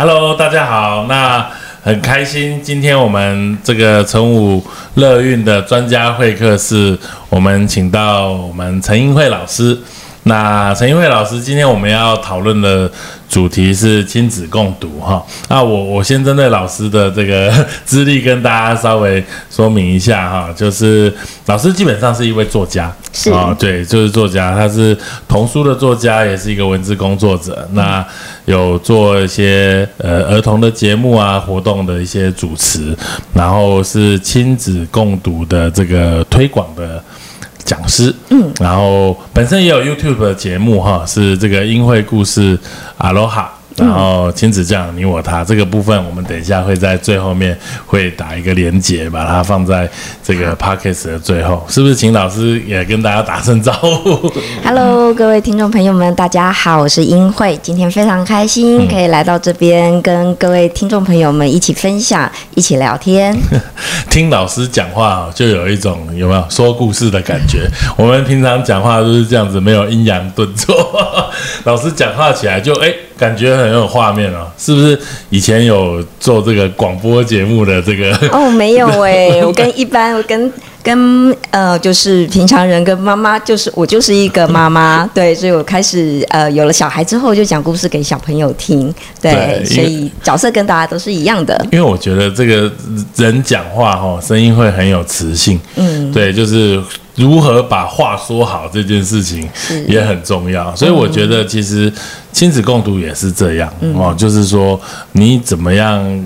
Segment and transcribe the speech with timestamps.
[0.00, 1.46] Hello，大家好，那
[1.82, 4.64] 很开心，今天我们这个成武
[4.94, 9.78] 乐运的专家会客室，我们请到我们陈英慧老师。
[10.22, 12.90] 那陈英慧老师，今天我们要讨论的
[13.28, 15.22] 主题是亲子共读哈。
[15.48, 17.50] 那我 我先针对老师的这个
[17.84, 21.12] 资历跟大家稍微说明一下哈，就是
[21.46, 27.66] 老师基本上是一位作家，是啊，对，就是作家，他是童书的作家，也是一个文字工作者。
[27.72, 28.06] 那
[28.50, 32.94] 有做一些呃儿童的节目啊活动的一些主持，
[33.32, 37.02] 然后是亲子共读的这个推广的。
[37.62, 42.58] 讲师，嗯，然后本身也有 YouTube 的节目哈，是这个英会故事
[42.96, 49.88] 阿罗哈，然后亲子酱你我他这个部分，我们等一下会在最后面会打一个连结，把它放在
[50.22, 51.94] 这个 Podcast 的最后，是不是？
[51.94, 54.32] 请老师也跟大家打声招呼。
[54.64, 63.36] Hello，各位听众朋友们，大家好，我是英慧，今天非常开心可以来到这边，跟各位听众朋友们一起分享，一起聊天。
[64.08, 67.68] 听老师讲话哦，就有一种有没有说故事的感觉？
[67.96, 70.74] 我们平常讲话都是这样子，没有阴阳顿挫。
[71.64, 74.98] 老师讲话起来就哎，感觉很有画面哦，是不是？
[75.28, 80.50] 以前有做这个广播节目的这个哦，没有哎、 我跟一般，我跟
[80.82, 88.90] 跟呃，就是平常人跟妈妈，就是我就是一个妈妈， 对，所以我开始呃有了小孩之后，就讲故事给小朋友听，
[89.20, 91.62] 对，对所以角色跟大家都是一样的。
[91.70, 92.72] 因为我觉得这个
[93.16, 96.82] 人讲话哈、声音会很有磁性，嗯，对，就是
[97.20, 99.48] 如何把话说好这件事情
[99.86, 101.92] 也很重要，所以我觉得其实
[102.32, 104.80] 亲子共读也是这样、哦，就是说
[105.12, 106.24] 你怎么样。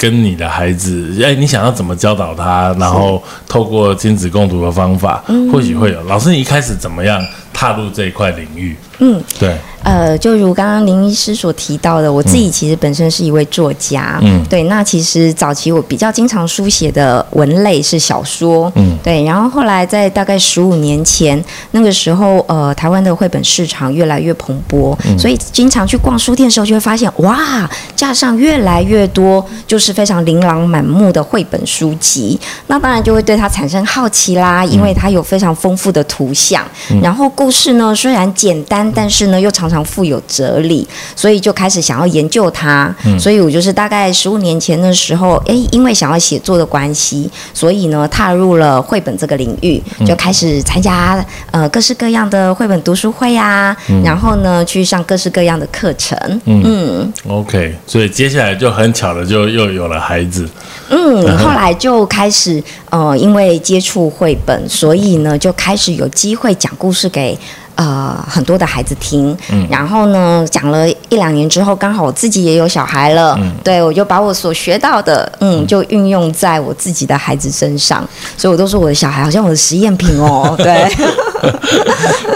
[0.00, 2.72] 跟你的孩子，哎，你想要怎么教导他？
[2.78, 6.00] 然后透过亲子共读的方法，或许会有。
[6.04, 7.20] 老师，你一开始怎么样
[7.52, 8.76] 踏入这一块领域？
[9.00, 14.44] 嗯，对，呃，就如刚刚林医师所提到的，我自己其实本身是一位作家，嗯。
[14.50, 14.64] 对。
[14.64, 18.98] 那其实早期我比较经常书写的文类是小说，嗯。
[19.04, 19.22] 对。
[19.22, 25.16] 然后后来在大概十五年前，那个时候，呃，台湾的绘本市场越来越蓬勃，嗯。
[25.16, 32.38] 所以经常去逛书店的时候，就会发现，哇，架上越来越多就是非常琳琅满目的绘本书籍。
[32.66, 36.64] 那当然就会对它产生好奇啦，因为它有非常丰富的图像，
[37.00, 42.94] 然后故事呢虽然简单，但是呢又常常富有哲理，所以就开始想要研究它。
[43.18, 56.18] 所以我就是大概十五年前的时候，诶，因为想要写作的关系，所以呢踏入了绘本这个领域，就开始参加呃各式各样的绘本读书会啊，然后呢去上各式各样的课程。
[56.44, 60.48] 嗯 OK，所以接下来就很巧的就又有了孩子，
[60.90, 67.38] 嗯， 后来就开始呃，因为接触绘本，所以呢就开始有机会讲故事给。
[67.78, 69.64] 呃，很多的孩子听，嗯。
[69.70, 73.52] 然后呢，讲了一两年之后，刚好我自己也有小孩了，嗯。
[73.62, 78.04] 对我就把我所学到的，嗯，就运用在我自己的孩子身上，
[78.36, 80.66] 所以我都说我的小孩好像我的实验品哦， 对。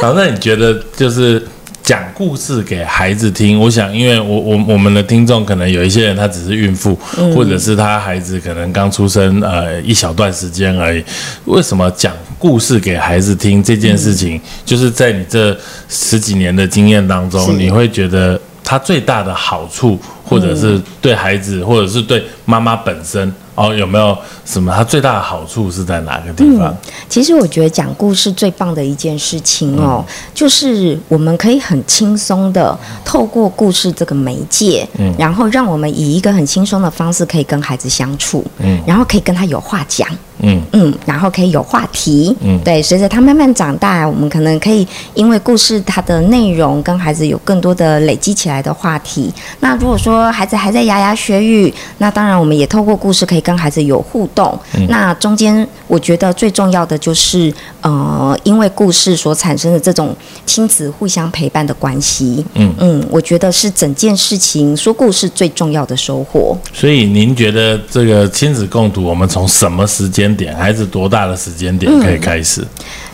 [0.01, 1.45] 然后那你觉得就是
[1.83, 3.59] 讲故事给孩子听？
[3.59, 6.97] 我想，因为我我我们的听众可能有一些人他只是孕妇，
[7.35, 11.05] 或者是他孩子可能刚出生呃一小段时间而已。
[11.47, 15.57] 为什么讲故事给孩子听这件事情，就是在你这
[15.89, 23.33] 十几年的经验当中，你会觉得它最大的好处，或者是对孩子，或者是对妈妈本身？
[23.55, 24.17] 哦，有没有
[24.47, 24.75] 什么？
[24.75, 26.75] 它最大的好处是在哪个地方？
[27.09, 30.05] 其实我觉得讲故事最棒的一件事情哦，
[30.35, 40.09] 就是我们可以很轻松的透过故事这个媒介，嗯然后让我们以一个很轻松的方式可以跟孩子相处，嗯然后可以跟他有话讲。
[40.43, 49.33] 嗯嗯，然后可以有话题，嗯对，随着他慢慢长大，我们可能可以因为故事它的内容跟孩子有更多的累积起来的话题。
[49.61, 54.59] 那如果说孩子还在牙牙学语，那当然我们也透过故事可以跟孩子有互动。
[54.75, 66.57] 嗯那中间我觉得最重要的就是，呃，因为故事所产生的这种亲子互相陪伴的关系，嗯嗯，我觉得是整件事情说故事最重要的收获。
[66.73, 72.67] 所以您觉得这个亲子共读，我们从什么时间点，孩子多大的时间点可以开始？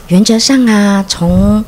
[0.09, 1.65] 原则上啊，从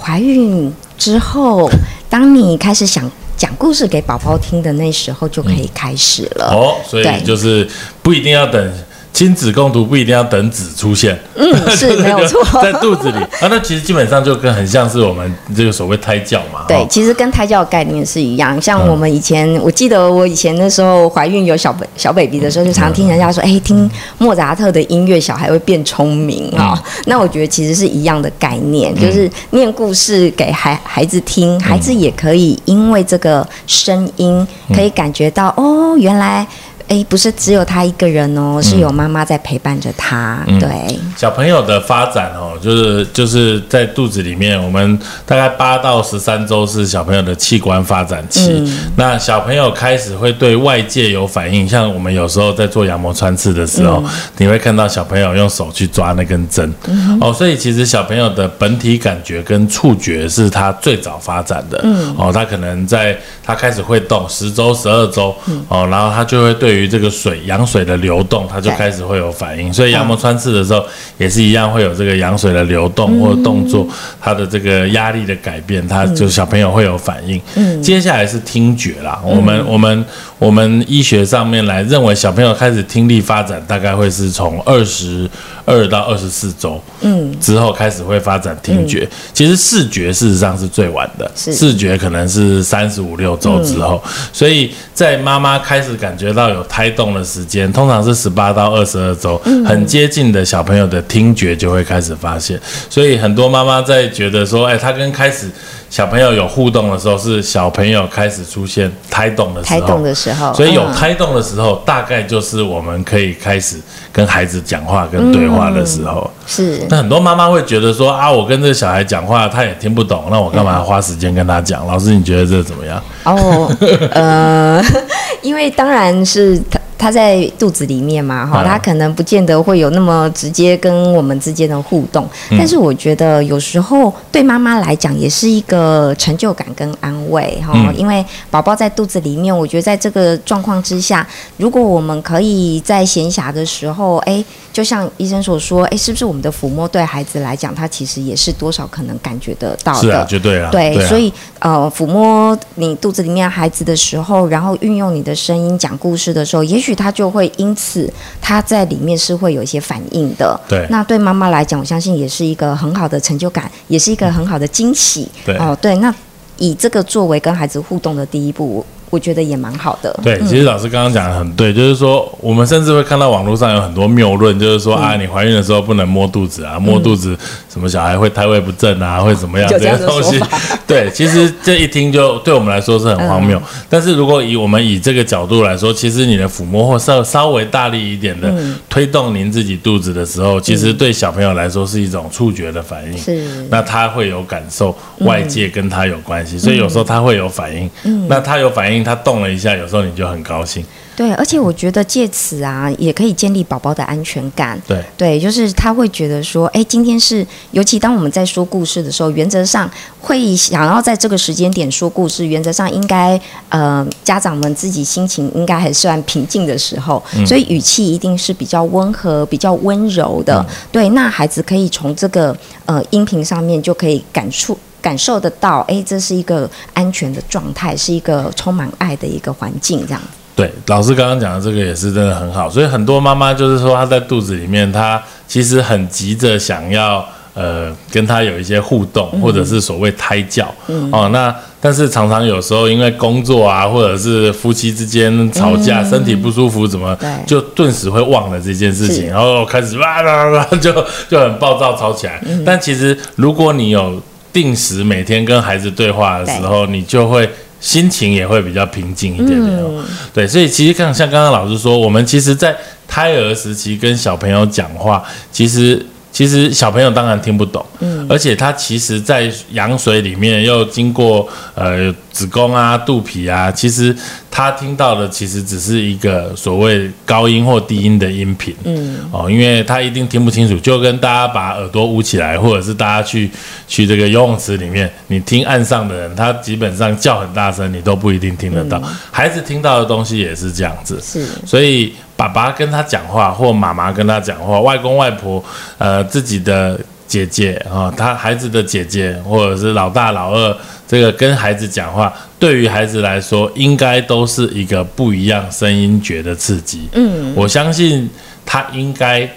[0.00, 1.70] 怀孕之后，
[2.08, 3.10] 当你开始想。
[3.36, 6.46] 讲故事给宝宝听的那时候就可以开始了。
[6.54, 7.68] 哦，所以就是
[8.00, 8.72] 不一定要等
[9.14, 12.42] 亲子共读，不一定要等子出现，嗯， 是没有错。
[12.60, 16.64] 在肚子里啊，那其实基本上就跟很像是我们这个所谓胎教嘛。
[16.66, 18.60] 对哦，其实跟胎教的概念是一样。
[18.60, 23.88] 像我们以前，我记得我以前那时候怀孕有小小 baby 的时候，就常听人家说，哎，听
[24.18, 34.44] 莫扎特的音乐，小孩会变聪明啊、那我觉得其实是一样的概念，就是念故事给孩孩子听，孩子也可以因为这个声音，
[34.74, 36.44] 可以感觉到哦，原来。
[36.88, 40.44] 哎，不是只有他一个人哦，是有妈妈在陪伴着他。
[40.60, 48.62] 对，小朋友的发展哦，就是就是在肚子里面，我们大概八到十三周是小朋友的器官发展期。
[48.96, 54.02] 那小朋友开始会对外界有反应，像我们有时候在做羊膜穿刺的时候，
[54.36, 56.72] 你会看到小朋友用手去抓那根针。
[57.20, 61.80] 哦，所以其实小朋友的本体感觉跟触觉是他最早发展的。
[61.82, 65.34] 嗯哦，他可能在他开始会动十周、十二周，
[65.68, 69.72] 哦，然后他就会对于这个水羊水的流动，它就开始会有反应。
[69.72, 70.84] 所以羊膜穿刺的时候
[71.18, 73.86] 也是一样，会有这个羊水的流动或者动作，
[74.20, 77.40] 它的这个压力的改变，它就小朋友会有反应。
[77.54, 77.82] 嗯。
[77.82, 80.04] 接下来是听觉啦，我们我们
[80.38, 85.28] 我们医学上面来认为，小朋友开始听力发展大概会是从二十
[85.64, 89.08] 二到二十四周，嗯，之后开始会发展听觉。
[89.32, 102.60] 其实视觉事实上是最晚的，视觉可能是三十五六周之后，所以在妈妈开始感觉到有胎动的时间，通常是十八到二十二周，很接近的小朋友的听觉就会开始发现。
[102.90, 105.50] 所以很多妈妈在觉得说，哎，他跟开始
[105.94, 113.76] 小朋友有互动的时候，是小朋友开始出现胎动的时候，胎动的时候，所以有嗯胎动的时候，大概就是我们可以开始
[114.12, 116.28] 跟孩子讲话、跟对话的时候。
[116.48, 121.86] 是那很多妈妈会觉得说啊，我跟这个小孩讲话，他也听不懂，那我干嘛花时间跟他讲？
[121.86, 123.00] 老师，你觉得这怎么样？
[123.22, 123.70] 哦，
[124.10, 124.82] 呃，
[125.42, 126.60] 因为当然是
[126.98, 132.56] 他他在肚子里面嘛，哈，嗯他可能不见得会有那么直接跟我们之间的互动，嗯。
[132.58, 137.94] 但是我觉得有时候对妈妈来讲也是一个成就感跟安慰哈，嗯。
[137.94, 141.26] 因为宝宝在肚子里面，我觉得在这个状况之下，
[141.58, 144.42] 如果我们可以在闲暇的时候，哎，
[144.72, 151.06] 就像医生所说，哎，是不是我们的抚摸对孩子来讲，他其实也是多少可能感觉得到的，是啊，绝对啊，对，啊。
[151.06, 160.58] 所以呃，抚摸你肚子里面孩子的时候，然后运用你的声音讲故事的时候，也许他就会因此他在里面是会有一些反应的。
[160.68, 165.30] 对那对妈妈来讲，我相信也是一个很好的成就感，也是一个很好的惊喜。
[165.44, 166.12] 对哦，对，那
[166.58, 170.12] 以这个作为跟孩子互动的第一步，我我觉得也蛮好的。
[170.24, 177.38] 对，其实老师刚刚讲的很对，就是说我们甚至会看到网络上有很多谬论，就是说、嗯啊，你怀孕的时候不能摸肚子啊，摸肚子
[177.72, 180.40] 什么小孩会胎位不正啊，会怎么样这些东西。
[180.84, 183.56] 对，其实这一听就对我们来说是很荒谬。
[183.56, 193.16] 嗯但是如果以我们以这个角度来说，其实你的抚摸或稍稍微大力一点的嗯推动您自己肚子的时候，其实对小朋友来说是一种触觉的反应。
[193.16, 197.88] 是那他会有感受，外界跟他有关系，所以有时候他会有反应。
[198.02, 200.84] 嗯那他有反应，他动了一下，有时候你就很高兴。
[201.16, 204.76] 对，而且我觉得借此啊，也可以建立宝宝的安全感。
[204.84, 209.88] 对，对，就是他会觉得说，哎，今天是，尤其当我们在说故事的时候，原则上
[210.20, 220.66] 会想要在这个时间点说故事，原则上应该，呃，家长们自己心情应该还算平静的时候，所以语气一定是比较温和、比较温柔的。
[220.90, 224.76] 对，那孩子可以从这个呃音频上面就可以感触。
[225.04, 230.20] 感受得到，哎，这是一个安全的状态，是一个充满爱的一个环境，这样。
[230.56, 241.28] 对，老师刚刚讲的这个也是真的很好，所以很多妈妈就是说她在肚子里面，她其实很急着想要呃跟她有一些互动，或者是所谓胎教、嗯哦。
[241.30, 250.90] 那但是常常有时候因为工作啊，或者是夫妻之间吵架，身体不舒服，怎么对就顿时会忘了这件事情，然后开始哇啦啦就
[251.28, 252.42] 就很暴躁吵起来。
[252.64, 254.22] 但其实如果你有
[254.54, 257.46] 定时每天跟孩子对话的时候，你就会
[257.80, 260.02] 心情也会比较平静一点点、哦。
[260.32, 262.74] 对，所以其实像像刚刚老师说，我们其实，在
[263.06, 274.14] 胎儿时期跟小朋友讲话，其实其实小朋友当然听不懂，嗯，而且他其实，在羊水里面又经过呃子宫啊、肚皮啊，其实
[274.50, 283.48] 他听到的其实只是一个所谓高音或低音的音频，嗯，哦，因为他一定听不清楚，就跟大家把耳朵捂起来，或者是大家去
[283.86, 289.00] 去这个游泳池里面，你听岸上的人，他基本上叫很大声，你都不一定听得到。
[289.30, 291.46] 孩子听到的东西也是这样子，是。
[291.64, 292.12] 所以
[292.48, 295.64] 爸爸跟他讲话，或妈妈跟他讲话，外公外婆，
[295.98, 300.76] 呃，自己的姐姐啊、他孩子的姐姐，或者是老大老二
[301.08, 307.08] 这这个跟孩子讲话，对于孩子来说，应该都是一个不一样声音觉的刺激。
[307.12, 308.28] 嗯，我相信
[308.66, 309.48] 他应该。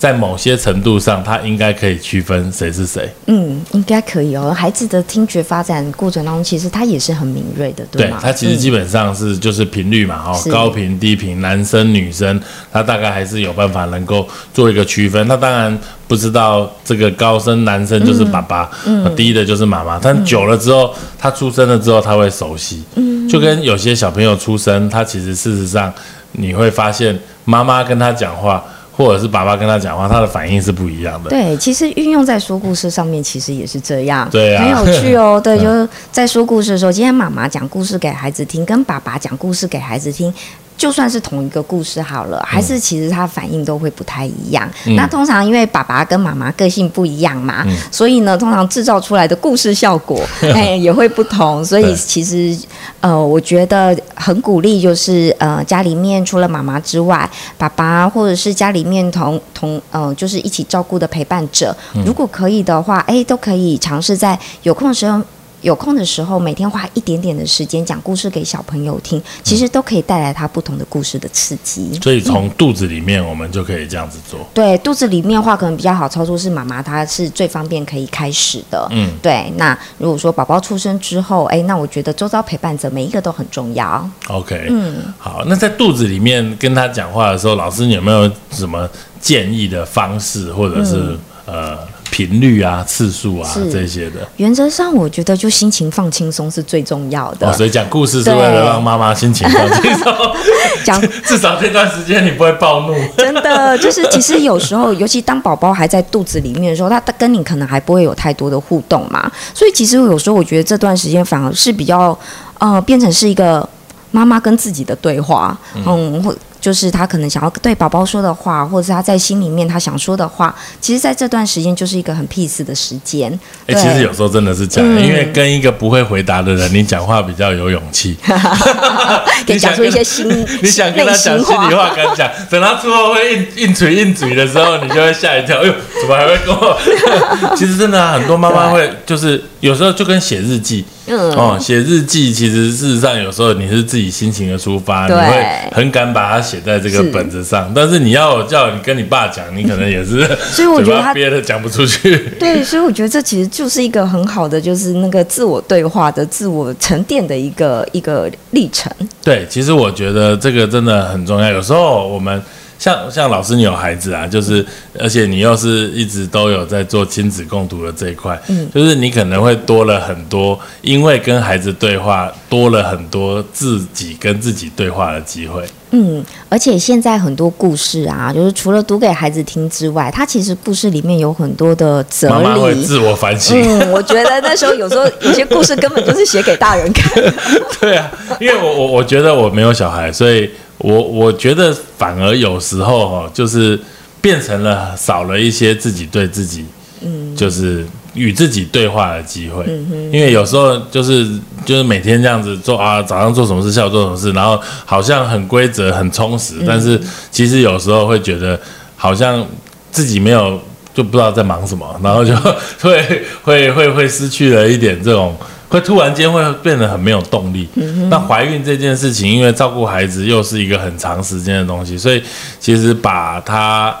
[0.00, 3.06] 在某些程度上，他应该可以区分谁是谁。
[3.26, 4.50] 嗯，应该可以哦。
[4.50, 8.16] 孩子的听觉发展过程当中，其实他也是很敏锐的，对吗？
[8.18, 12.40] 对他其实基本上是就是频率嘛，哦，高频、低频，男生、女生，
[12.72, 15.28] 他大概还是有办法能够做一个区分。
[15.28, 15.78] 他当然
[16.08, 18.70] 不知道这个高声男生就是爸爸，
[19.14, 19.98] 低的就是妈妈。
[20.02, 22.82] 但久了之后，他出生了之后，他会熟悉。
[22.94, 25.92] 嗯，就跟有些小朋友出生，他其实事实上
[26.32, 28.64] 你会发现，妈妈跟他讲话。
[28.92, 31.30] 或者是爸爸跟他讲话，他的反应是不一样的。
[31.30, 34.28] 对，其实运用在说故事上面，其实也是这样。
[34.30, 35.40] 对啊，很有趣哦。
[35.42, 40.32] 对，就是在说故事的时候，今天妈妈讲故事给孩子听，跟爸爸讲故事给孩子听。
[40.80, 44.66] 就算是同一个故事好了，还是其实他反应都会不太一样。
[44.96, 50.18] 那通常因为爸爸跟妈妈个性不一样嘛，所以呢，通常制造出来的故事效果
[50.54, 51.62] 哎也会不同。
[51.62, 52.58] 所以其实
[53.00, 65.20] 呃，我觉得很鼓励，就是呃家里面除了妈妈之外，爸爸或者是家里面同同呃就是一起照顾的陪伴者，如果可以的话，哎都可以尝试在有空的时候。
[65.62, 71.92] 有空的时候，每天花一点点的时间讲故事给小朋友听，其实都可以带来他不同的故事的刺激。
[72.02, 74.40] 所以从肚子里面，我们就可以这样子做。
[74.54, 78.86] 对，肚子里面话可能比较好操作，是妈妈她是最方便可以开始的。
[78.90, 79.52] 嗯，对。
[79.56, 84.08] 那如果说宝宝出生之后，哎，那我觉得周遭陪伴者每一个都很重要。
[84.28, 85.44] OK，嗯，好。
[85.46, 88.88] 那在肚子里面跟他讲话的时候，老师你有没有什么
[89.20, 91.78] 建议的方式，或者是呃？
[92.10, 94.26] 频率啊，次数啊，这些的。
[94.36, 97.52] 原则上，我觉得就心情放轻松是最重要的。
[97.52, 100.12] 所以讲故事是为了让妈妈心情放轻松。
[100.84, 102.94] 讲 至少这段时间你不会暴怒。
[103.16, 109.30] 真的，就是其实有时候，尤其当宝宝还在肚子里面的时候，他跟你可能还不会有太多的互动嘛。
[109.54, 112.18] 所以其实有时候我觉得这段时间反而是比较
[112.58, 113.66] 呃，变成是一个
[114.10, 115.56] 妈妈跟自己的对话。
[115.74, 116.34] 嗯，或。
[116.60, 123.32] 就是他可能想要对宝宝说的话，或者是他在心里面他想说的话，其实，在这段时间就是一个很 peace 的时间。
[123.66, 128.16] 哎，其实有时候真的是这样，因为跟一个不会回答的人，你讲话比较有勇气，
[129.46, 130.28] 可以讲出一些心，
[130.62, 136.78] 你想跟他讲心里话，跟他讲，等他之后会硬硬嘴硬嘴的时候，你就会吓一跳，哎呦，怎么还会跟我？
[137.56, 140.84] 其实真的很多妈妈会，就是有时候就跟写日记。
[141.16, 147.72] 哦，写日记其实事实上有时候你是自己心情的出发，你会很敢把它写在这个本子上。
[147.74, 152.16] 但是你要叫你跟你爸讲，你可能也是， 所以我觉得他憋的讲不出去。
[152.38, 158.92] 对，所以我觉得这其实就是一个很好的，就是那个自我对话的、自我沉淀的一个一个历程。
[159.22, 161.50] 对，其实我觉得这个真的很重要。
[161.50, 162.42] 有时候我们。
[162.80, 164.64] 像像老师，你有孩子啊，就是
[164.98, 175.62] 而且你又是一直都有在做亲子共读的这一块，嗯，就是你可能会多了很多，因为跟孩子对话多了很多自己跟自己对话的机会。
[175.90, 182.34] 嗯，而且现在很多故事啊，就是除了读给孩子听之外，它其实故事里面有很多的哲理。
[182.34, 183.60] 妈妈会自我反省。
[183.60, 187.12] 嗯，我觉得那时候有时候 有些故事根本就是写给大人看。
[187.80, 190.50] 对啊，因为我我我觉得我没有小孩，所以。
[190.82, 193.78] 我我觉得反而有时候哈，就是
[194.22, 196.64] 变成了少了一些自己对自己，
[197.02, 199.64] 嗯，就是与自己对话的机会。
[199.66, 201.26] 嗯因为有时候就是
[201.64, 207.00] 就是每天这样子做啊，早上做什么事，下午做什么事，然后好像很规则、很充实，但是
[207.30, 208.58] 其实有时候会觉得
[208.96, 209.46] 好像
[209.92, 210.60] 自己没有
[210.92, 212.34] 就不知道在忙什么，然后就
[212.80, 215.36] 会会会会失去了一点这种。
[215.70, 217.68] 会突然间会变得很没有动力。
[218.10, 222.20] 那怀孕这件事情，因为照顾孩子又是一个很长时间的东西，所以
[222.58, 223.96] 其实把它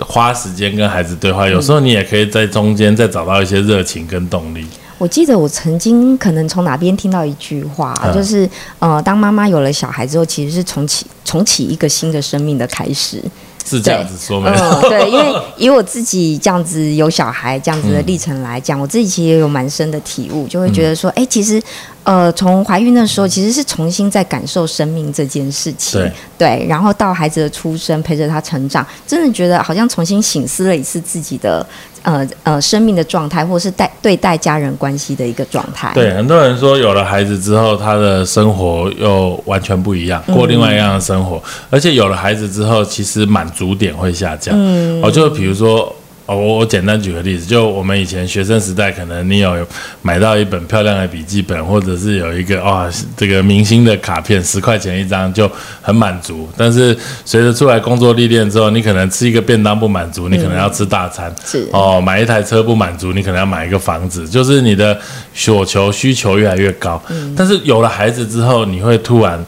[0.00, 4.66] 花时间跟孩子对话，有时候你也可以在中间再找到一些热情跟动力。
[4.98, 8.48] 我记得我曾经可能从哪边听到一句话，就是
[8.80, 13.22] 呃，当妈妈有了小孩之后，其实是重启重启一个新的生命的开始。
[13.68, 14.56] 是这样子说没有？
[14.88, 21.62] 对，因为以我自己这样子有小孩这样子的历程来讲，我自己其实也有蛮深的体悟，就会觉得说，哎，其实。
[22.04, 31.66] 呃，从怀孕的时候其实是重新在感受生命这件事情，对，对，然后到孩子的出生，陪着他成长，真的觉得好像重新醒思了一次自己的
[32.08, 35.92] 呃呃生命的状态，或是待对待家人关系的一个状态。
[35.92, 44.54] 对，很多人说有了孩子之后，他的生活又完全不一样，过另外一样的生活，而且有了孩子之后，其实满足点会下降。
[44.56, 45.94] 嗯，哦，就比如说。
[46.28, 49.66] 哦，我我简单举个例子，就我们以前学生时代，可能你有
[50.02, 56.46] 买到一本漂亮的笔记本，或者是有一个哇这个明星的卡片，十块钱一张就很满足。
[56.54, 56.94] 但是
[57.24, 61.34] 随着出来工作历练之后，你可能吃一个便当不满足，你可能要吃大餐。
[61.46, 65.00] 是哦，买一台车不满足，你可能要买一个房子，就是你的
[65.32, 67.02] 所求需求越来越高。
[67.34, 69.42] 但是有了孩子之后，你会突然。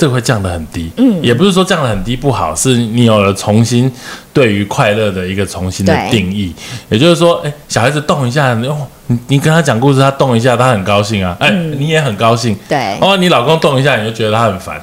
[0.00, 3.92] 这会降得很低，嗯，也不是说降得很低不好，是你有了重新
[4.32, 6.54] 对于快乐的一个重新的定义。
[6.88, 12.96] 也就是说，哎，小孩子动一下，哦，你你跟他讲故事，他动一下，他很高兴啊，哎，你也很高兴，对。
[13.02, 14.80] 哦，你老公动一下，你就觉得他很烦，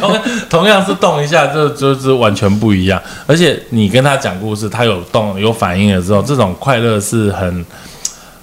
[0.00, 3.02] 同 同样是动一下，就就是完全不一样。
[3.26, 7.66] 而且你跟他讲故事，他有动有反应的时候，这种快乐是很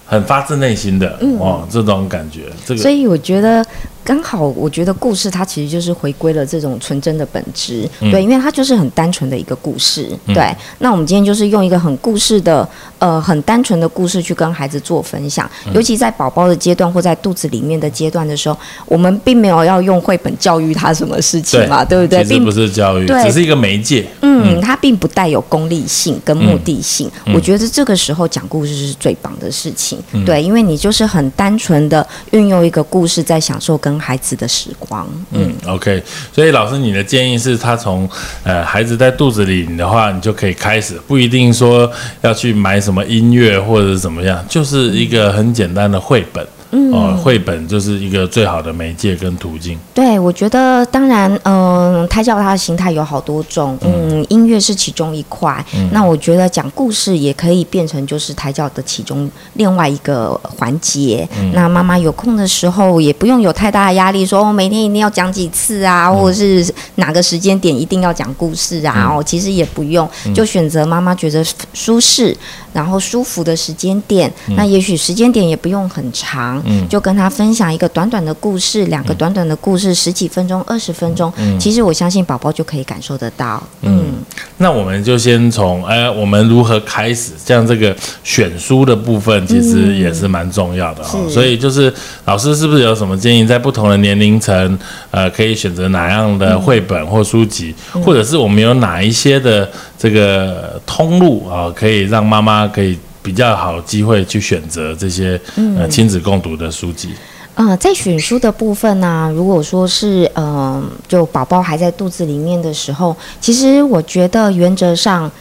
[0.06, 2.42] 很发自内心的哦，这种感觉。
[2.66, 3.64] 这个，所以我觉得。
[4.10, 10.52] 刚好，我觉得故事它其实就是回归了这种纯真的本质，对，因为它就是很单纯的一个故事，对。
[10.80, 22.24] 那我们今天就是用一个很故事的，呃，很单纯的故事去跟孩子做分享，尤其在宝宝的阶段或在肚子里面的阶段的时候，我们并没有要用绘本教育他什么事情嘛，对不对？
[22.24, 24.08] 并不是教育，只是一个媒介。
[24.22, 27.08] 嗯，它并不带有功利性跟目的性。
[27.32, 33.99] 我觉得这个时候讲故事是最棒的事情，对，因为你就是很单纯的运用一个故事在享受跟。
[34.00, 36.02] 孩子的时光，嗯，OK，
[36.34, 38.10] 所以老师，你的建议是他从
[38.44, 41.92] 呃孩子在肚子里的话，你就可以开始，不一定说
[42.22, 46.46] 要去买什么音乐或者怎么样，就是一个很简单的绘本。
[46.72, 49.78] 哦，绘本就是一个最好的媒介跟途径。
[49.94, 55.66] 对，我觉得当然，嗯，胎教它的形态有好多种，嗯，音乐是其中一块。
[55.92, 61.28] 那我觉得讲故事也可以变成就是胎教的其中另外一个环节。
[61.54, 69.12] 那妈妈有空的时候也不用有太大的压力，说哦每天一定要讲几次啊，或者是哪个时间点一定要讲故事啊。
[69.12, 72.38] 哦，其实也不用，就选择妈妈觉得舒适。
[72.72, 76.59] 然后舒服的时间点，那也许时间点也不用很长，
[76.90, 83.62] 就跟他分享一个短短的故事，两个短短的故事，十几分钟、二十分钟，嗯其实我相信宝宝就可以感受得到。
[83.82, 84.16] 嗯，
[84.58, 87.32] 那我们就先从哎，我们如何开始？
[87.38, 91.18] 像这个选书的部分，其实也是蛮重要的哈。
[91.30, 91.94] 所以就是
[92.26, 94.80] 老师是不是有什么建议，在不同的年龄层，
[95.12, 99.70] 呃，可以选择哪样的绘本或书籍，或者是我们有哪一些的？
[100.02, 102.98] 这个通路啊，可以让妈妈可以
[103.30, 105.40] 比较好机会去选择这些
[105.78, 107.10] 呃亲子共读的书籍。
[107.54, 115.32] 呃，在选书的部分呢，如果说是呃，就宝宝还在肚子里面的时候，其实我觉得原则上。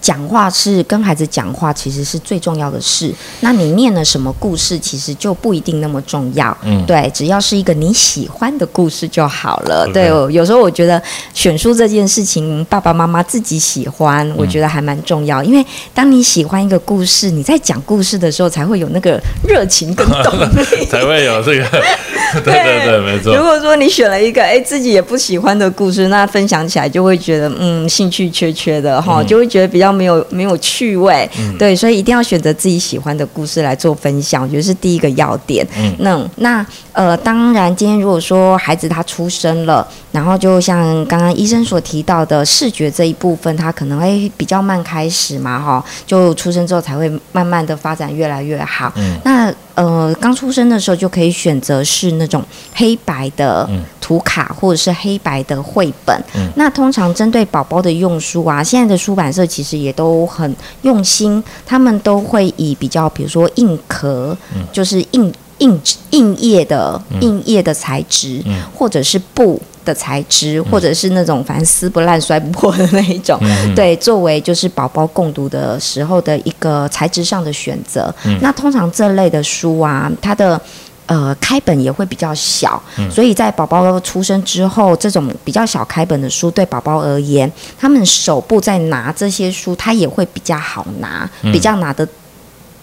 [0.00, 3.12] 讲话是跟孩子讲话，其实是最重要的事。
[3.40, 6.56] 那你念了什么故事，其实就不一定那么重要。
[6.62, 9.88] 嗯，对，只要是一个你喜欢的故事就好了。
[9.92, 11.02] 对，有时候我觉得
[11.34, 15.42] 选书这件事情，爸爸妈妈自己喜欢，我觉得还蛮重要。
[15.42, 21.66] 因为当你喜欢一个故事，你在讲故事的时候才会有那个热情跟动力， 才会有这个。
[22.44, 23.34] 对对对，没错。
[23.34, 29.87] 如果说你选了一个哎自己也不喜欢的故事，那分享起来就会觉得嗯兴趣缺缺的哈，就会觉得比较。
[29.92, 35.66] 没有没有趣味，对，所以一定要选择自己喜欢的故事来做分享，我觉得是第一个要点。
[35.98, 48.92] 那那呃，当然，今天如果说孩子他出生了，然后就像刚刚医生所提到的视觉这一部分，他可能会比较慢开始嘛，哈，就出生之后才会慢慢的发展越来越好。
[49.24, 52.42] 那呃，刚出生的时候就可以选择是那种
[52.74, 53.68] 黑白的
[54.00, 56.20] 图卡或者是黑白的绘本。
[56.56, 64.36] 那通常针对宝宝的用书啊，现在的出版社其实也都很用心，他们都会以比较，比如说硬壳，
[64.72, 68.42] 就是硬硬硬叶的硬叶的材质，
[68.74, 69.62] 或者是布。
[69.84, 73.38] 的材质，或者是那种反正撕不烂、摔不破的那一种，
[73.74, 78.14] 对，作为就是宝宝共读的时候的一个材质上的选择。
[78.40, 80.60] 那通常这类的书啊，它的
[81.06, 92.06] 呃开本也会比较小，所以在宝宝出生之后，这种比较小开本的书，对宝宝而言，他们手部在拿这些书，它也会比较好拿，比较拿得。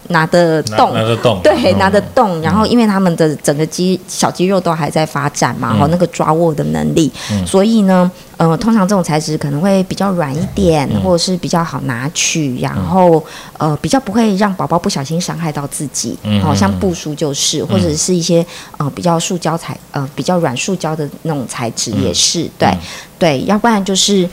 [0.10, 2.41] 拿得动，拿得动，对，拿得动。
[2.41, 7.12] 然后，因为他们的整个肌小肌肉都还在发展嘛，哈，那个抓握的能力，
[7.46, 13.24] 所以呢，呃，通常这种材质可能会比较软一点，或者是比较好拿取，然后
[13.58, 16.18] 呃，比较不会让宝宝不小心伤害到自己。
[16.41, 18.46] 好像布书就是，或者是一些
[18.78, 22.70] 呃比较塑胶材，呃比较软塑胶的那种材质也是，对
[23.18, 24.30] 对，要不然就是。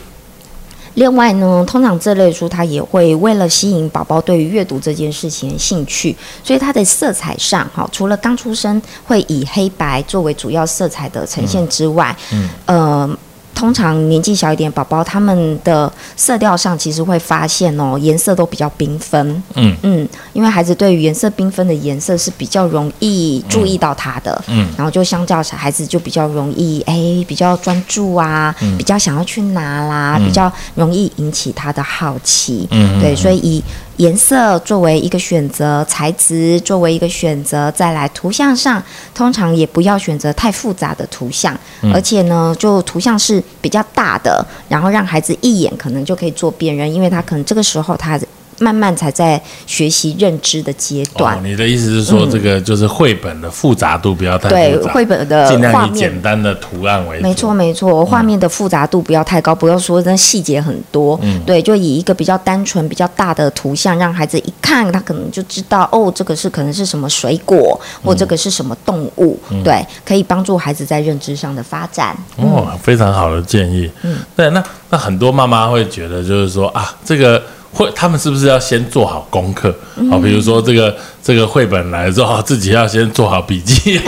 [0.95, 13.19] 另外呢，通常这类书它也会为了吸引宝宝对于阅读这件事情的兴趣，所以它的色彩上，哈，除了刚出生会以黑白作为主要色彩的呈现之外，嗯，呃，
[13.55, 19.43] 通常年纪小一点宝宝，他们的色调上其实会发现哦，颜色都比较缤纷。
[19.55, 24.43] 嗯嗯，因为孩子对于颜色缤纷的颜色是比较容易注意到它的。
[24.49, 32.67] 嗯然后就相较小孩子就比较容易哎，比较专注啊，嗯比较想要去拿啦，比较容易引起他的好奇。
[32.71, 33.63] 嗯对，所以以
[33.99, 38.83] 颜色作为一个选择，材质作为一个选择，再来图像上，
[39.15, 41.93] 通常也不要选择太复杂的图像，嗯。
[41.93, 48.19] 而且呢，就图像是比较大的，然后让孩子一眼可能就可以做辨认，因为他可能这个时候他
[48.63, 51.37] 慢慢才在学习认知的阶段。
[51.37, 57.23] 哦，你的意思是说，这个就是绘本的复杂度不要太对复杂，绘本的尽量以简单的图案为主。
[57.23, 61.19] 没错，没错，画面的复杂度不要太高，不要说那细节很多。
[61.23, 69.39] 嗯对，就以一个比较单纯、比较大的图像，让孩子一看，他可能就知道哦，这个是可能是什么水果，或这个是什么动物。
[69.51, 72.17] 嗯对，可以帮助孩子在认知上的发展。
[72.37, 73.91] 哦，非常好的建议。
[74.03, 77.43] 嗯，对，那那很多妈妈会觉得，就是说啊，这个
[77.73, 79.75] 会他们是不是要先做好功课？
[80.11, 83.99] 好、比如说这个这个绘本来之后，自己要先做好笔记，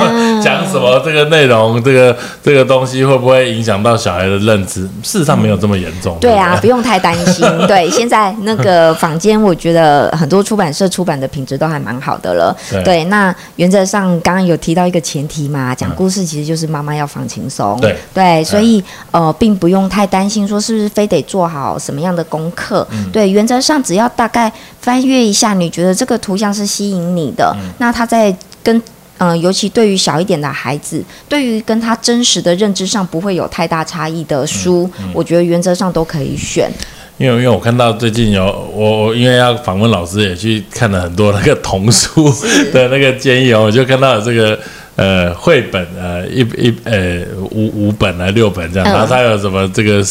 [0.44, 4.82] 讲什么这个内容，这个这个东西会不会影响到小孩的认知？
[5.02, 6.18] 事实上没有这么严重。
[6.20, 7.46] 对啊，不不用太担心。
[7.66, 12.56] 对，现在那个坊间，我觉得很多出版社出版的品质都还蛮好的了。
[12.84, 17.80] 对那原则上刚刚有提到一个前提嘛，讲故事其实就是妈妈要放轻松。
[18.12, 22.86] 对所以呃，并不用太担心说是不是非得做好什么样的功课。
[23.12, 28.82] 对，原则上只要大概翻阅一下，你觉得这个图像是吸引你的，那他在跟。
[29.18, 36.70] 嗯，尤其对于小一点的孩子，对于跟他真实的认知上不会有太大差异的书，我觉得原则上都可以选。
[37.16, 42.28] 因为因为我看到最近有我我因为要访问老师，也去看了很多那个童书
[42.72, 44.58] 的那个建议哦，我就看到有这个
[44.96, 48.92] 呃绘本呃一一呃五五本啊六本这样，嗯。
[48.92, 50.02] 然后他有什么这个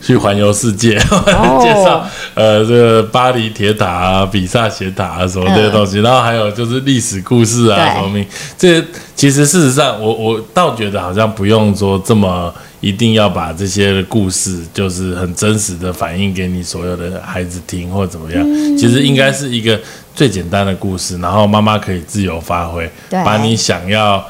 [0.00, 1.58] 去环游世界、哦。
[1.62, 8.26] 介绍呃这个巴黎铁塔啊、比萨斜塔啊什么这些东西，然后还有就是历史故事啊什么名，
[8.58, 8.82] 这
[9.14, 12.52] 其实事实上我我倒觉得好像不用说这么。
[12.82, 18.44] 一定要把这些故事，就是很真实的反映给你所有的孩子听，或怎么样。
[18.76, 19.80] 其实应该是一个
[20.14, 24.22] 最简单的故事，然后妈妈可以自由发挥，把你想要，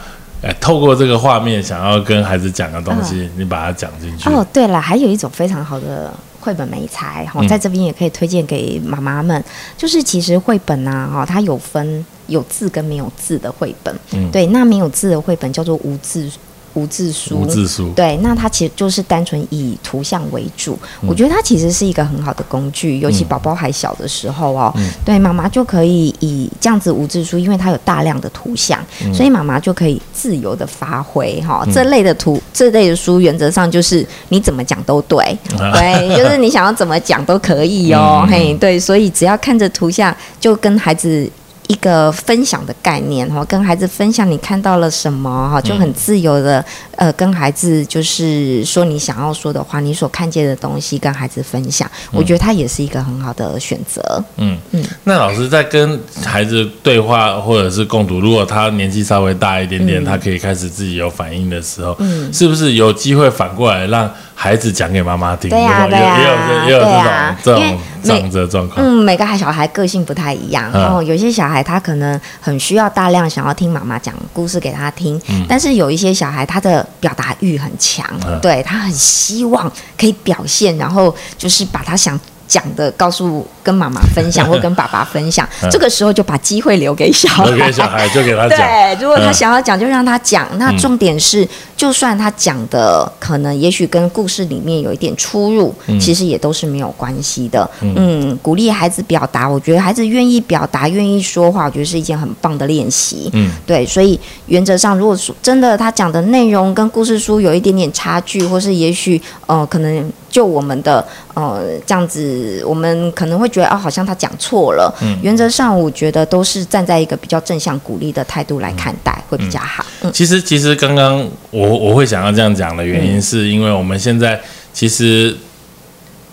[0.42, 4.28] 哎，透过这个画面想要跟孩子讲的东西，你把它讲进去。
[4.28, 9.42] 哦，对了，还有一种非常好的绘本美材哈，嗯在这边也可以推荐给妈妈们，
[9.78, 13.98] 就是其实绘本啊哈，它有分有字跟没有字的绘本。
[14.12, 16.30] 嗯对，那没有字的绘本叫做无字
[16.74, 17.38] 无字书。
[17.38, 21.08] 无字书，对，那它其实就是单纯以图像为主，嗯。
[21.08, 24.90] 我觉得它其实是一个很好的工具，尤其宝宝还小的时候哦，嗯。
[25.04, 29.12] 对，妈妈就可以以这样子无字书，因为它有大量的图像，嗯。
[29.12, 38.28] 所以妈妈就可以自由的发挥哈、这类的图，这类的书原则上就是你怎么讲都对，对，就是你想要怎么讲都可以哦， 嗯。
[38.28, 41.30] 嘿，对，所以只要看着图像，就跟孩子。
[41.72, 46.62] 一个分享的概念哈，跟孩子分享你看到了什么哈，就很自由的
[46.96, 54.22] 呃，跟孩子就是说你想要说的话，你所看见的东西跟孩子分享，我觉得它也是一个很好的选择。
[54.37, 54.58] 嗯。
[54.72, 54.85] 嗯。
[55.04, 62.30] 那老师在跟孩子对话或者是共读，如果他年纪稍微大一点点，他可以开始自己有反应的时候，嗯。
[62.30, 65.48] 是不是有机会反过来让孩子讲给妈妈听？
[65.48, 68.84] 对呀对呀也有也有这种这种这每种的状况。
[68.84, 82.18] 嗯，每个孩小孩个性不太一样，嗯然后有些小孩他可能很需要大量想要听妈妈讲故事给他听，但是有一些小孩他的表达欲很强，嗯对他很希望可以表现，然后就是把他想。
[82.52, 87.46] 讲的告诉跟妈妈分享 或跟爸爸分享，嗯这个时候就把机会留给小孩。
[87.46, 90.46] 留给小孩就给他讲，对，如果他嗯想要讲，就让他讲。
[90.58, 97.68] 那重点是，就算他讲的可能也许跟故事里面有一点出入，其实也都是没有关系的。
[97.80, 103.30] 嗯，鼓励孩子表达，我觉得孩子愿意表达、愿意说话，我觉得是一件很棒的练习。
[103.32, 114.92] 嗯，对，所以原则上，如果说真的他讲的内容跟故事书有一点点差距，或是也许呃，可能就我们的呃这样子，我们可能会觉得啊，好像他讲错了。
[115.03, 119.85] 嗯原则上，我觉得都是站在一个比较正向鼓励的态度来看待，会比较好。
[120.03, 124.40] 嗯其实，其实刚刚我我会想要这样讲的原因，是因为我们现在
[124.73, 125.37] 其实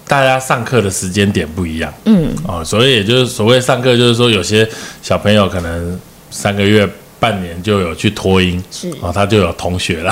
[0.08, 4.68] 大家上课的时间点不一样嗯哦，所以也就是所谓上课，就是说有些
[5.04, 6.00] 小朋友可能
[6.32, 10.12] 三个月、半年就有去托音，是哦，他就有同学了，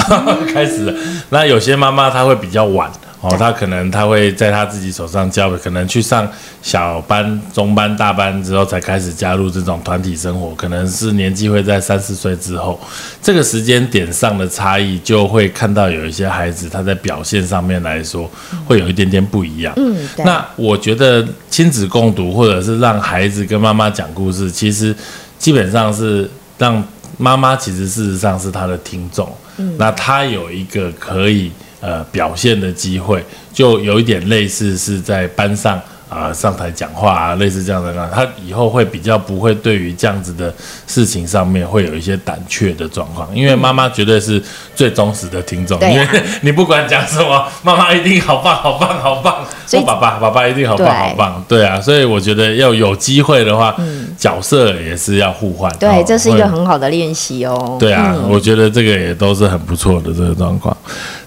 [0.54, 0.94] 开始了。
[1.30, 6.30] 那有些妈妈她会比较晚哦，他可能他会在他自己手上教，可能去上
[6.62, 12.80] 小班、中班、大班之后才开始加入这种团体生活，可能是年纪会在三四岁之后，
[13.22, 18.30] 这个时间点上的差异，就会看到有一些孩子他在表现上面来说
[18.66, 19.74] 会有一点点不一样。
[19.78, 20.24] 嗯，对。
[20.24, 24.96] 那我觉得亲子共读，或者是让孩子跟妈妈讲故事，其实
[25.40, 26.84] 基本上是让
[27.18, 29.28] 妈妈其实事实上是他的听众，
[29.58, 29.76] 嗯。
[29.80, 35.82] 那他有一个可以呃表现的机会，就有一点类似是在班上。
[36.10, 40.54] 啊，上台讲话啊，类似这样的，那他以后会比较不会对于这样子的
[40.88, 44.42] 事情上面会有一些胆怯的状况，因为妈妈绝对是
[44.76, 46.08] 最忠实的听众，因为
[46.42, 53.76] 你不管讲什么， 妈妈一定好棒好棒好棒，所以或爸爸爸爸一定好棒好棒，对啊，所以我觉得要有机会的话，
[54.18, 57.78] 角色也是要互换，嗯对，哦这是一个很好的练习哦。
[57.80, 60.76] 对啊，嗯我觉得这个也都是很不错的这个状况。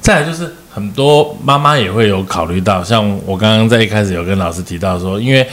[0.01, 5.47] 再来就是很多妈妈也会有考虑到，像我刚刚在一开始有跟老师提到说，因为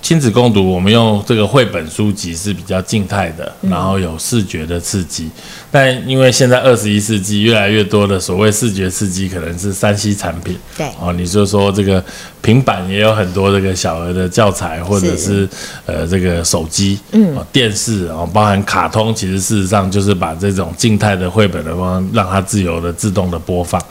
[0.00, 5.28] 亲子共读，我们用这个绘本书籍是比较静态的，嗯然后有视觉的刺激。
[5.70, 10.56] 但因为现在二十一世纪越来越多的所谓视觉刺激，可能是三 C 产品。
[10.76, 12.02] 对哦，你就说这个
[12.40, 15.48] 平板也有很多这个小额的教材，或者是是
[15.84, 23.82] 呃这个手机，嗯哦、电视，然后包含卡通，其实事实上就是把这种静态的绘本的方式让它自由的自动的播放。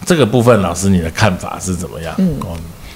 [0.00, 2.14] 是这个部分，老师你的看法是怎么样？
[2.18, 2.38] 嗯，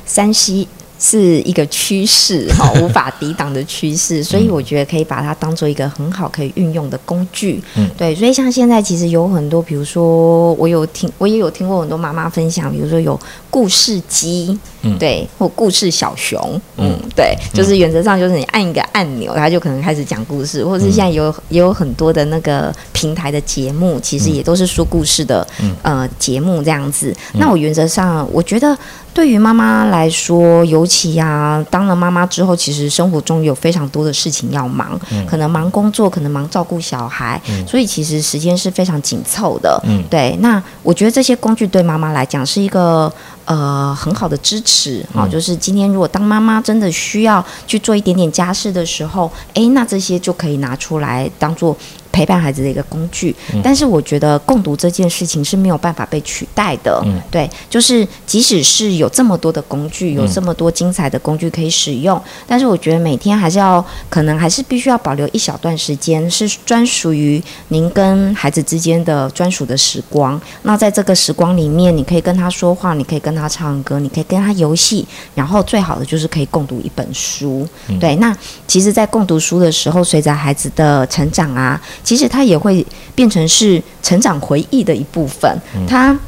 [0.06, 0.68] 山西
[1.00, 7.60] 是一个趋势， 哈，无法抵挡的趋势，所以我觉得可以把它当做一个很好可以运用的工具。
[7.74, 7.88] 嗯。
[7.96, 14.98] 对，所以像现在其实有很多，比如说我有听，我也有听过很多妈妈分享，比如说有故事机，嗯。
[14.98, 16.38] 对，或故事小熊，
[16.76, 16.90] 嗯。
[16.90, 25.74] 嗯，对，就是原则上就是你按一个按钮，它就可能开始讲故事，或者是现在有也有很多的那个平台的节目，其实也都是说故事的，嗯。
[25.82, 27.14] 呃，节目这样子。
[27.34, 28.76] 那我原则上，我觉得
[29.12, 39.80] 对于妈妈来说，尤其呀、当了妈妈之后，其实生活中有非常多的事情要忙，嗯可能忙工作，可能忙照顾小孩，所以其实时间是非常紧凑的。
[39.86, 43.12] 嗯对，那我觉得这些工具对妈妈来讲是一个
[43.44, 51.76] 呃很好的支持啊、嗯就是今天如果当妈妈真的需要去做一点点家事的时候，诶，那这些就可以拿出来当做。
[52.12, 57.00] 陪伴孩子的一个工具，嗯但是我觉得共读这件事情是没有办法被取代的。
[57.04, 70.40] 嗯对，就是即使是有这么多的工具，有这么多精彩的工具可以使用，但是我觉得每天还是要，可能还是必须要保留一小段时间，是专属于您跟孩子之间的专属的时光。
[70.62, 77.66] 那在这个时光里面，你可以跟他说话，你可以跟他唱歌，你可以跟他游戏，然后最好的就是可以共读一本书。
[78.00, 82.84] 对，那其实，在共读书的时候，随着孩子的成长啊，其实他也会
[83.14, 85.50] 变成是成长回忆的一部分。
[85.86, 86.18] 他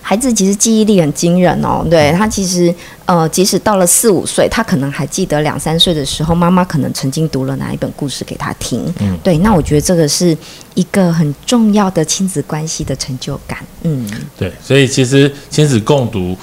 [0.00, 8.82] 孩子其实记忆力很惊人哦，对他其实呃，即使到了四五岁，他可能还记得两三岁的时候，妈妈可能曾经读了哪一本故事给他听。
[9.00, 10.34] 嗯对，那我觉得这个是
[10.72, 13.58] 一个很重要的亲子关系的成就感。
[13.82, 16.34] 嗯，对，所以其实亲子共读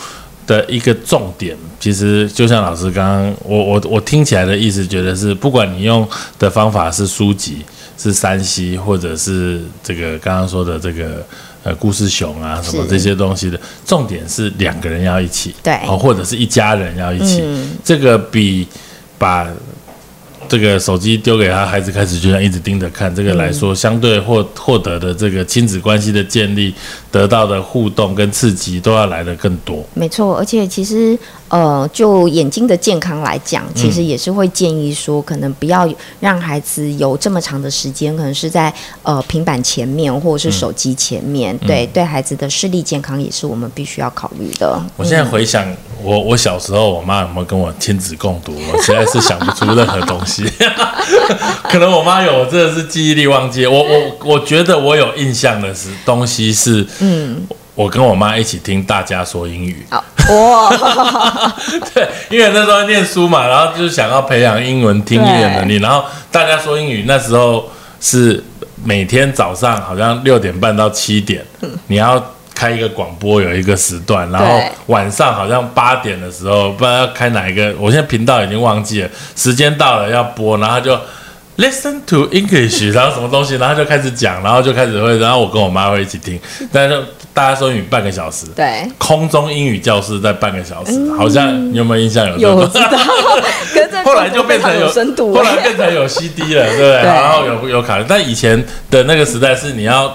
[0.45, 7.65] 的一个重点，其实就像老师刚刚我我我听起来的意思，觉得是不管你用的方法是书籍、
[7.97, 11.25] 是山西，或者是这个刚刚说的这个
[11.63, 15.73] 呃故事熊啊什么这些东西的，重点是两个人要一起，对。
[15.87, 17.77] 哦，或者是一家人要一起，嗯。
[17.83, 18.67] 这个比
[19.17, 19.47] 把
[20.47, 26.73] 这个手机丢给他，孩子开始就像一直盯着看，这个来说，相对获获得的这个亲子关系的建立，
[27.11, 29.83] 得到的互动跟刺激都要来的更多。
[29.93, 35.87] 没错，而且其实呃，就眼睛的健康来讲，其实也是会建议说，可能不要
[36.19, 41.57] 让孩子有这么长的时间，可能是在呃平板前面或者是手机前面。
[41.59, 44.81] 对，对孩子的视力健康也是我们必须要考虑的。
[44.97, 45.65] 我现在回想
[46.03, 48.53] 我我小时候，我妈有没有跟我亲子共读？
[48.71, 50.45] 我实在是想不出任何东西。
[51.69, 53.65] 可能我妈有，我真的是记忆力忘记。
[53.65, 59.85] 我我我觉得我有印象的是东西是，嗯，我跟我妈一起听大家说英语。
[59.89, 60.69] 好，哇，
[61.93, 68.43] 对，因为那时候念书嘛，然后就是想要培养英文听力的能力，然后大家说英语，那时候是
[68.83, 71.43] 每天早上好像六点半到七点，
[71.87, 72.23] 你要
[72.55, 80.97] 开一个广播，有一个时段，然后晚上好像八点的时候，不知道要开哪一个，我现在频道已经忘记了，时间到了要播，然后就。
[81.57, 86.37] Listen to English， 然后什么东西，然后就开始讲，然后就开始会，然后我跟我妈会一起听，
[86.69, 87.01] 但是
[87.33, 92.27] 大家说英语半个小时，对，空中英语教室在半个小时，好像你有没有印象？
[92.27, 96.91] 有这有个我知道， 后来就变成有深度，后来变成有 CD 了，对不对？
[96.91, 100.13] 对然后有有卡，但以前的那个时代是你要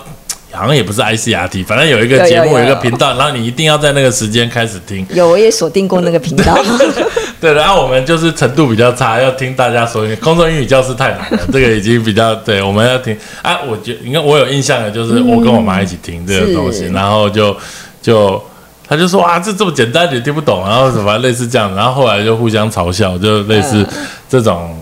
[0.53, 5.07] 好像也不是 ICRT，反正有一个节目，有一个频道，然后你一定要在那个时间开始听。
[5.11, 6.59] 有我也锁定过那个频道，
[7.41, 10.07] 对，然后我们就是程度比较差，要听大家说。
[10.17, 13.61] 空中英语教室太难了，这个已经比较对，我们要听啊。
[13.69, 17.57] 我觉你看我有印象的就是我跟我妈一起听这个东西，是然后就
[18.03, 18.43] 就
[18.89, 23.87] 他就说啊，这这么简单你听不懂，然后什么类似这样，然后后来就互相嘲笑，就类似
[24.29, 24.77] 这种。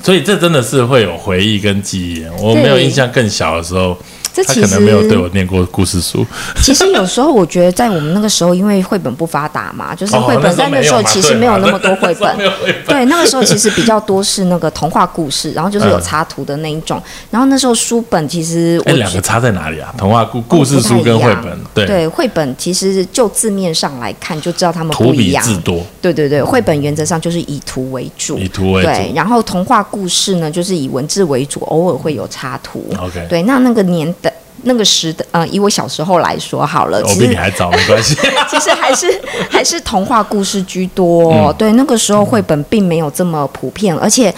[0.00, 2.24] 所以这真的是会有回忆跟记忆。
[2.40, 6.24] 我没有印象更小的时候，他这其实可能没有对我念过故事书。
[6.62, 12.36] 其实有时候我觉得，在我们那个时候，因为绘本不发达嘛， 就是哦绘本在那时候其实没有那么多绘本
[12.86, 17.02] 对嘛那个时候其实比较多是那个童话故事，然后就是有插图的那一种。
[17.30, 19.92] 然后那时候书本其实哎，我两个差在哪里啊？
[19.96, 25.42] 童话故故事书跟绘本，对，对绘本其实就字面上来看就知道他们不一样。
[25.42, 28.38] 字多，对对对，绘本原则上就是以图为主。
[28.38, 29.14] 以图为主对，主。
[29.14, 32.84] 然后童话故事呢，就是以文字为主，偶尔会有插图。
[32.98, 34.27] OK，对，那那个年代。
[34.68, 38.14] 那个时的，呃，以我小时候来说好了，我其实比你还早，没关系。
[38.48, 44.32] 其实还是 还是童话故事居多、嗯对，那个时候绘本并没有这么普遍，而且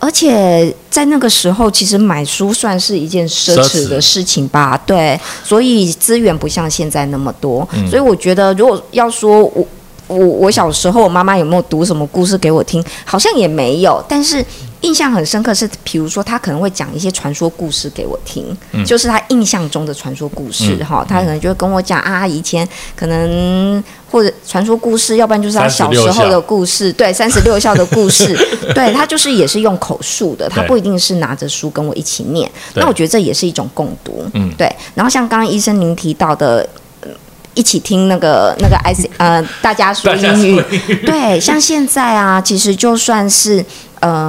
[0.00, 4.76] 而且在那个时候，其实买书算是一件奢奢侈侈的事情吧。
[4.84, 9.66] 对，所以资源不像现在那么多，嗯所以我觉得如果要说我。
[10.06, 12.84] 我我小时候，我妈妈有没有读什么故事给我听？
[13.06, 14.44] 好像也没有，但是
[14.84, 21.04] 印象很深刻是，比如说他可能会讲一些传说故事给我听，就是他印象中的传说故事嗯哈。
[21.08, 28.36] 他可能就会跟我讲啊，以前可能或者传说故事，要不然就是他小时候的故事，对，三十六孝的故事，
[28.74, 32.50] 对他就是也是用口述的，他不一定是拿着书跟我一起念。
[32.74, 34.70] 那我觉得这也是一种共读，嗯对。
[34.94, 36.68] 然后像刚刚医生您提到的。
[37.00, 37.10] 呃
[37.56, 43.64] 一起听那个那个 IC 呃，大家说英语说，英语对，像现在啊，其实就算是
[44.00, 44.28] 呃，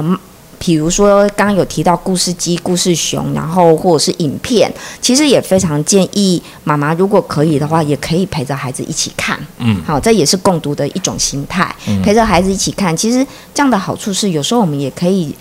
[0.66, 4.68] 比如说刚刚有提到故事机、故事熊，然后或者是影片，
[5.00, 9.38] 其实也非常建议妈妈，如果可以的话，也可以陪着孩子一起看。
[9.58, 12.96] 嗯，好，这也是共读的一种形态，陪着孩子一起看。
[12.96, 13.24] 其实
[13.54, 15.32] 这样的好处是，有时候我们也可以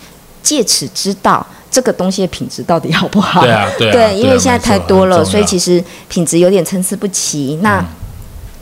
[0.43, 1.43] 借此知道。
[1.71, 3.41] 这个东西的品质到底好不好？
[3.41, 7.59] 对啊，对啊， 因为现在太多了，所以其实实品质有点参差不齐。
[7.61, 7.83] 那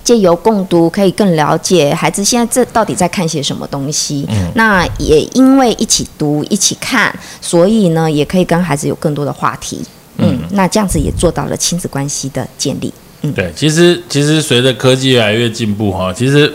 [0.03, 4.25] 借由共读，可以更了解孩子现在这到底在看些什么东西。
[4.29, 9.81] 嗯那也因为一起读、一起看，所以呢，也可以跟孩子有更多的话题。
[10.17, 12.93] 嗯，那这样子也做到了亲子关系的建立。
[13.21, 16.53] 嗯对，其实其实随着科技越来越进步哈，其实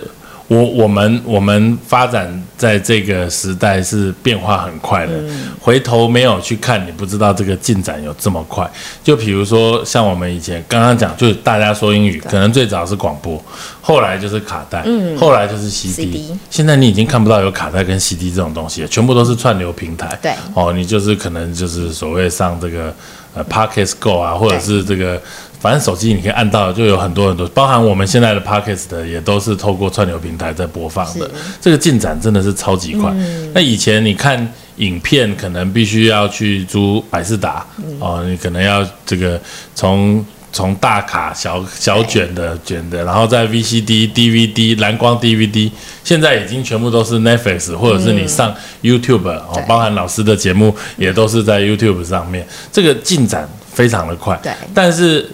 [0.49, 5.13] 我我们我们发展在这个时代是变化很快的，
[5.61, 8.69] 回头没有去看，你不知道这个进展有这么快。
[9.05, 13.43] 就比如说像我们以前刚刚讲，就是大家说英语，可能最早是广播，
[13.83, 20.19] 后来就是卡带，嗯后来就是 CD，, CD 现在你已经看不到有卡带跟 CD 这种东西了，全部都是串流平台。
[20.23, 22.95] 对哦，你就是可能就是所谓上这个
[23.35, 25.21] 呃 Pocket Go 啊，或者是这个。
[25.61, 31.31] 反正手机你可以按到，就有很多很多，包含我们现在的 Pockets 的，也都是透过串流平台在播放的。
[31.61, 33.13] 这个进展真的是超级快。
[33.53, 37.67] 那以前你看影片，可能必须要去租百事达、
[37.99, 39.41] 哦，你可能要这个
[39.75, 45.71] 从从大卡小小卷的卷的，然后在 VCD、DVD、蓝光 DVD，
[46.05, 54.39] 现在已经全部都是 Netflix，或者是你上 YouTube、哦，包含老师的节目也都是在 YouTube 上面，这个进展非常的快。
[54.43, 54.53] 对。
[54.73, 55.29] 但是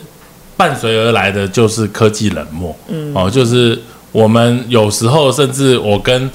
[0.56, 3.78] 伴随而来的就是科技冷漠，嗯，哦，就是
[4.12, 6.30] 我们有时候甚至我跟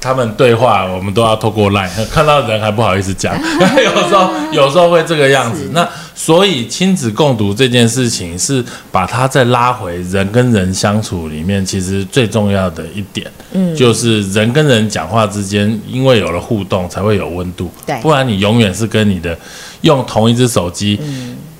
[0.00, 5.70] 他们对话，我们都要透过 Line，看到人还不好意思讲， 有时候有时候会这个样子。
[5.72, 17.98] 那所以亲子共读这件事情是把它再拉回人跟人相处里面，其实最重要的一点，嗯，就是人跟人讲话之间，因为有了互动，才会有温度，对。
[18.02, 19.36] 不然你永远是跟你的
[19.80, 21.00] 用同一只手机。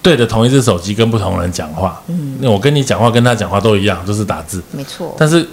[0.04, 5.14] 对着同一只手机跟不同人讲话，嗯，那我跟你讲话跟他讲话都一样，都是打字，没错。
[5.16, 5.48] 但是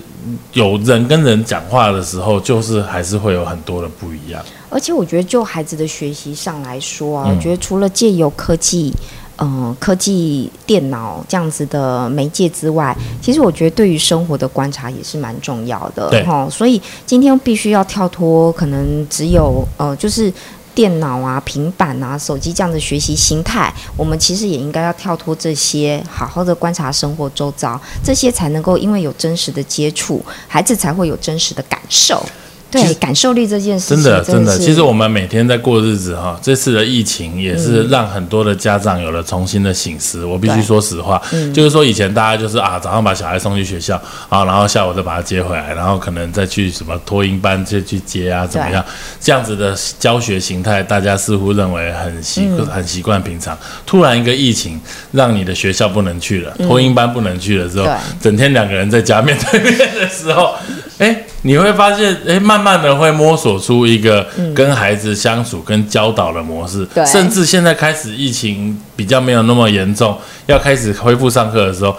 [0.51, 4.43] 有人跟人讲话的时候，就是还是会有很多的不一样。
[4.69, 8.93] 而且我觉得，就孩子的学习上来说啊，嗯我觉得除了借由科技，
[9.37, 16.45] 嗯、科技电脑这样子的媒介之外，其实我觉得对于生活的观察也是蛮重要的对哈。
[16.49, 20.33] 所以今天必须要跳脱，可能只有呃，就是。
[20.73, 32.23] 电脑啊、平板啊、手机这样的学习心态，我们其实也应该要跳脱这些，好好的观察生活周遭，这些才能够因为有真实的接触，孩子才会有真实的感受。
[32.71, 40.23] 对感受力这件事情，真的真的，其实我们每天在过日子哈，这次的疫情也是让很多的家长有了重新的醒思。
[40.23, 41.21] 我必须说实话，
[41.53, 48.83] 就是说以前大家就是啊，早上把小孩送去学校啊，然后下午再把他接回来，然后可能再去什么托婴班去去接啊，怎么样？
[49.19, 53.57] 这样子的教学形态，大家似乎认为很习、很习惯平常。
[53.85, 54.79] 突然一个疫情，
[55.11, 60.55] 让你的学校不能去了，托婴班不能去了之后对，整天两个人在家面对面的时候，
[60.99, 67.05] 哎，你会发现，哎，慢慢的会摸索出一个跟孩子相处、跟教导的模式，对。
[67.05, 71.95] 甚至现在开始疫情比较没有那么严重，要开始恢复上课的时候，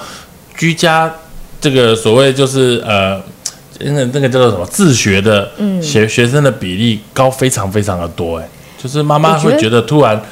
[0.57, 1.13] 居家
[1.61, 3.21] 这个所谓就是呃。
[3.85, 5.51] 那个那个叫做什么自学的
[5.83, 8.49] 学、学生的比例高非常非常的多哎，
[8.81, 10.23] 就是妈妈会觉得突然，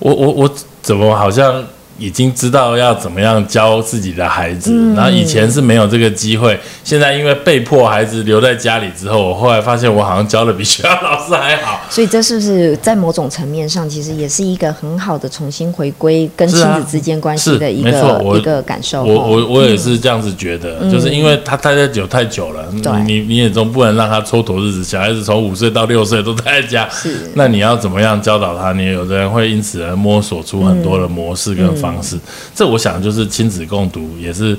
[0.00, 1.64] 我我我怎么好像
[2.00, 11.78] 已经知道要怎么样教自己的孩子，然后以前是没有这个机会，现在因为被迫孩子留在家里之后，我后来发现我好像教的比学校老师还好。
[11.90, 19.04] 所以这是不是在某种层面上，其实也是一个很好的重新回归跟亲子之间关系的一个一个感受。
[19.04, 24.82] 我哦我我也是这样子觉得，就是因为他待在久太久了，对你你你也总不能让他蹉跎日子。
[24.82, 28.72] 小孩子从五岁到六岁都待在家，是那你要怎么样教导他？
[28.72, 32.18] 你有的人会因此而摸索出很多的模式跟方式。
[32.54, 34.58] 这我想就是亲子共读也是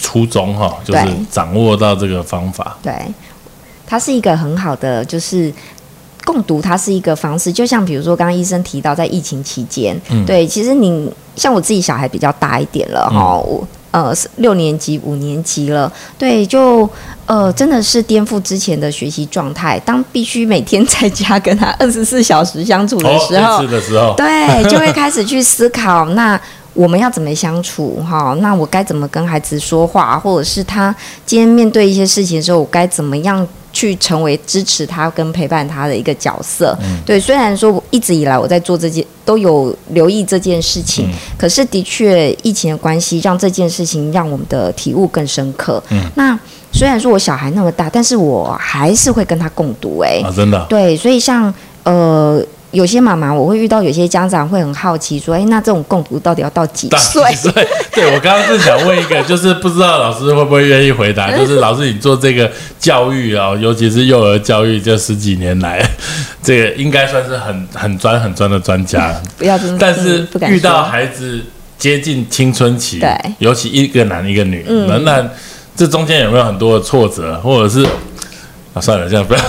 [0.00, 2.76] 初衷哈，就是掌握到这个方法。
[2.82, 2.92] 对，
[3.86, 5.52] 它是一个很好的，就是
[6.24, 7.52] 共读，它是一个方式。
[7.52, 16.88] 就像比如说，刚刚医生提到，在疫情期间，嗯对，其实你像我自己小孩比较大一点了哈，我、呃六年级、五年级了，对，就
[17.26, 19.78] 呃真的是颠覆之前的学习状态。
[19.80, 26.40] 当必须每天在家跟他二十四小时相处的时候，哦的时候，对，就会开始去思考，那
[26.74, 27.96] 我们要怎么相处？
[28.02, 30.94] 哈，那我该怎么跟孩子说话，或者是他
[31.24, 36.76] 今天面对一些事情的时候，我该怎么样去成为支持他跟陪伴他的一个角色？
[36.82, 41.08] 嗯对，虽然说我一直以来我在做这件都有留意这件事情，
[41.38, 45.82] 可是的确疫情的关系，让这件事情让我们的体悟更深刻。
[45.90, 46.38] 嗯那
[46.72, 51.54] 虽然说我小孩那么大，但是我还是会跟他共读、哎、啊，真的，对，所以像
[51.84, 52.44] 呃，
[52.74, 57.22] 有些妈妈我会遇到，有些家长会很好奇说，哎，那这种共读到底要到几大岁？
[57.30, 57.68] 几岁？
[57.94, 65.82] 对我刚刚是想问一个，就是不知道老师会不会愿意回答，就是老师你做这个教育啊、尤其是幼儿教育，这十几年来，
[66.42, 69.22] 这个应该算是很很专很专的专家了。
[69.38, 71.40] 不要这么，但是遇到孩子
[71.78, 75.28] 接近青春期，对嗯尤其一个男一个女，那那
[75.76, 77.86] 这中间有没有很多的挫折，或者是
[78.74, 79.40] 啊，算了，这样不要，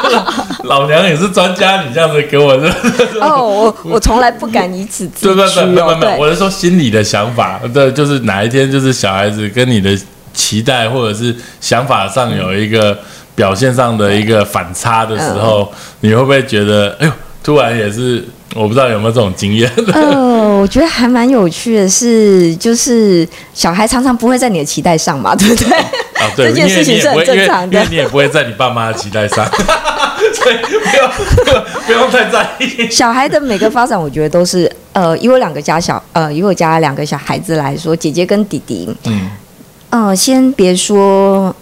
[0.64, 2.52] 老娘也是专家，你这样子给我，
[3.20, 9.90] 哦，我我从来不敢以此自对不居哦，不不不不，我，是说心里的想法，对，就是哪一天就是小孩子跟你的
[10.32, 12.98] 期待或者是想法上有一个
[13.34, 15.70] 表现上的一个反差的时候，
[16.00, 17.12] 你会不会觉得，哎呦，
[17.44, 19.70] 突然也是，我不知道有没有这种经验？
[19.92, 25.68] 呃，我觉得还蛮有趣的是，就是小孩常常不会在你的期待上嘛，对不对？
[26.22, 29.44] 啊，对，这件事情是很正常的因为你也不会在你爸妈的期待上，
[30.32, 31.10] 所以不用
[31.44, 32.88] 不用不用太在意。
[32.90, 39.30] 小孩的每个发展，我觉得都是呃，以我两个家小呃，以我家两个小孩子来说，姐姐跟弟弟，嗯，
[39.90, 41.54] 呃，先别说，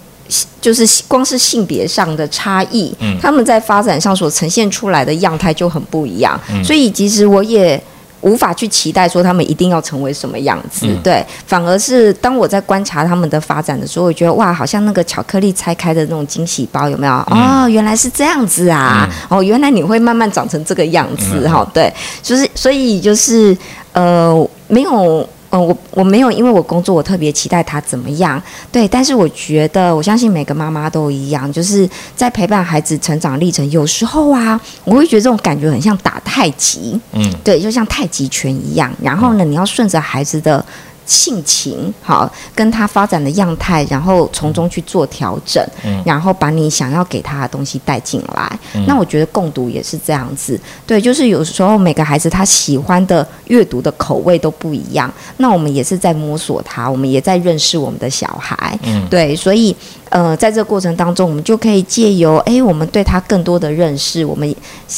[0.60, 7.82] 就是光是性别上的差异，嗯他们在发展上所呈现出来的样态就很不一样，嗯所以其实我也。
[8.20, 17.12] 无法去期待说他们一定要成为什么样子，嗯对，反而是当我在观察他们的发展的时候，我觉得哇，好像那个巧克力拆开的那种惊喜包有没有？
[17.30, 19.08] 嗯哦，原来是这样子啊！
[19.28, 21.92] 哦，原来你会慢慢长成这个样子嗯哈、对，
[22.22, 23.56] 就是所以就是
[23.92, 25.28] 呃，没有。
[25.50, 28.40] 嗯，我我没有因为我工作我特别期待他怎么样，
[28.70, 38.92] 对，但是我觉得我相信每个妈妈都一样，就是在陪伴孩子成长历程，有时候啊，我会觉得这种感觉很像打太极，嗯，对，就像太极拳一样。
[39.02, 40.64] 然后呢，你要顺着孩子的
[41.10, 48.58] 性情，好，跟他发展的样态，然后从中去做调整，嗯然后把你想要给他的东西带进来。
[48.86, 59.74] 那我觉得共读也是这样子，对，就是有时候每个孩子他喜欢的阅读的口味都不一样，那我们也是在摸索他，我们也在认识我们的小孩，嗯对，所以。
[60.10, 64.24] 呃，在这个过程当中，我们就可以借由哎，我们对他更多的认识。
[64.24, 64.56] 我们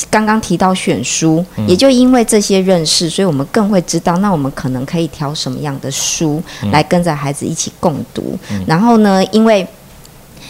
[0.08, 6.01] 刚刚提到选书，也就因为这些认识，所以我们更会知道，那我们可能可以挑什么样的书
[6.72, 8.38] 来跟着孩子一起共读。
[8.66, 9.66] 然后呢，因为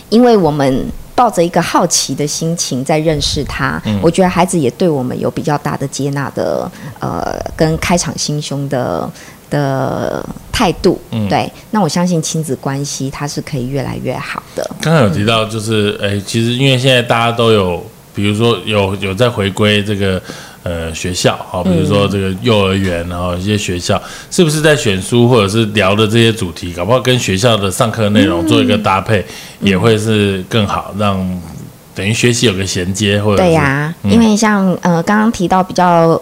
[0.09, 9.11] 因为我们抱着一个好奇的心情在认识他，我觉得孩子也对我们有比较大的接纳的呃，跟开敞心胸的。
[9.53, 10.99] 的态度，
[11.29, 14.67] 对，那我相信亲子关系它是可以越来越好的。
[14.81, 17.85] 刚刚有提到，就是哎、其实因为现在大家都有，
[18.15, 20.19] 比如说有有在回归这个
[20.63, 24.01] 呃学校，好，比如说这个幼儿园，然后一些学校，
[24.31, 29.25] 是不是在选书或者是聊的这些主题，搞不好跟学校的上课内容做一个搭配，
[29.61, 31.41] 也会是更好，让
[31.95, 36.21] 等于学习有个衔接，或者对呀、因为像呃刚刚提到比较。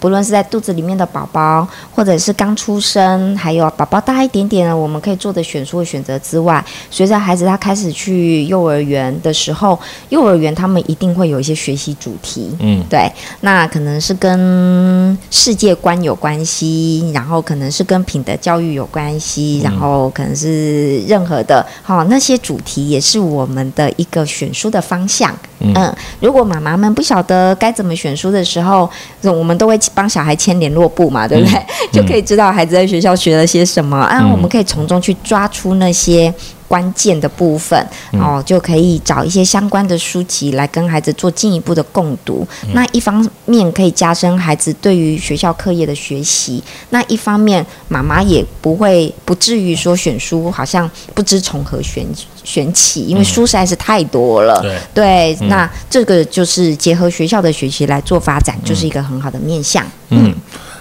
[0.00, 9.78] 不论是在肚子里面的宝宝，或者是刚出生，还有宝宝大一点点的，我们可以做的选书的选择之外，随着孩子他开始去幼儿园的时候，
[10.08, 12.82] 幼儿园他们一定会有一些学习主题，嗯。
[12.88, 13.10] 对，
[13.42, 25.36] 那可能是跟世界观有关系，然后可能是跟品德教育有关系，然后可能是任何的，好、那些主题也是我们的一个选书的方向。
[25.58, 25.94] 嗯。
[26.20, 28.88] 如果妈妈们不晓得该怎么选书的时候，
[29.22, 31.60] 我们都会帮小孩签联络簿嘛，对不对？
[31.92, 36.32] 就可以知道孩子在学校学了些什么啊，我们可以从中去抓出那些。
[36.70, 37.76] 关键的部分
[38.12, 42.46] 哦，就可以找一些相关的书籍来跟孩子做进一步的共读。
[42.72, 52.06] 那一方面可以加深孩子对于学校课业的学习，那一方面妈妈也不会不至于说选书好像不知从何选
[52.44, 54.60] 选起，因为书实在是太多了。
[54.62, 54.78] 对。
[54.94, 59.84] 对，那这个就是结合学校的学习来做发展，就是一个很好的面向。
[60.10, 60.32] 嗯，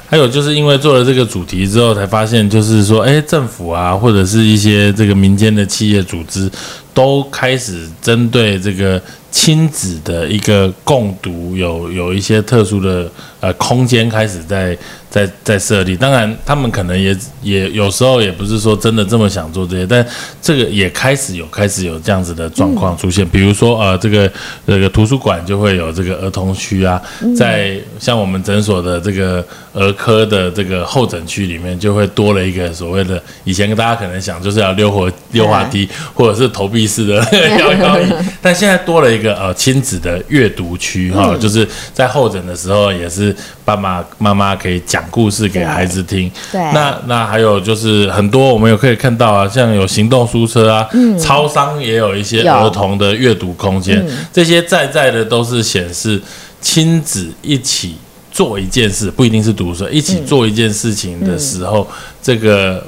[0.10, 6.50] 还有就是因为做了这个主题之后，才发现就是说，哎，政府啊，或者是一些这个民间的企业组织，
[6.94, 13.10] 都开始针对这个亲子的一个共读，有有一些特殊的
[13.40, 14.78] 呃空间开始在
[15.10, 15.96] 在在设立。
[15.96, 20.06] 当然，他们可能也也有时候也不是说真的这么想做这些，但
[20.42, 23.28] 这个也开始有开始有这样子的状况出现。
[23.30, 24.32] 比如说呃，这个
[24.66, 27.00] 这个图书馆就会有这个儿童区啊，
[27.38, 37.16] 在像我们诊所的这个儿科的这个候诊区里面，就会多了一个所谓的以前大家可能想就是要溜滑溜滑梯或者是投币式的
[37.60, 38.12] 摇摇椅，
[38.42, 46.30] 但现在多了一个呃亲子的阅读区哈，就是在候诊的时候也是爸爸妈妈可以讲故事给孩子听。
[46.52, 46.60] 对。
[46.74, 56.20] 那那还有就是很多我们也可以看到啊，像有行动书车啊，超商也有一些儿童的阅读空间，这些在在的都是显示
[56.60, 57.96] 亲子一起
[58.32, 61.88] 做一件事，不一定是读书，一起做一件事情的时候，
[62.22, 62.86] 这个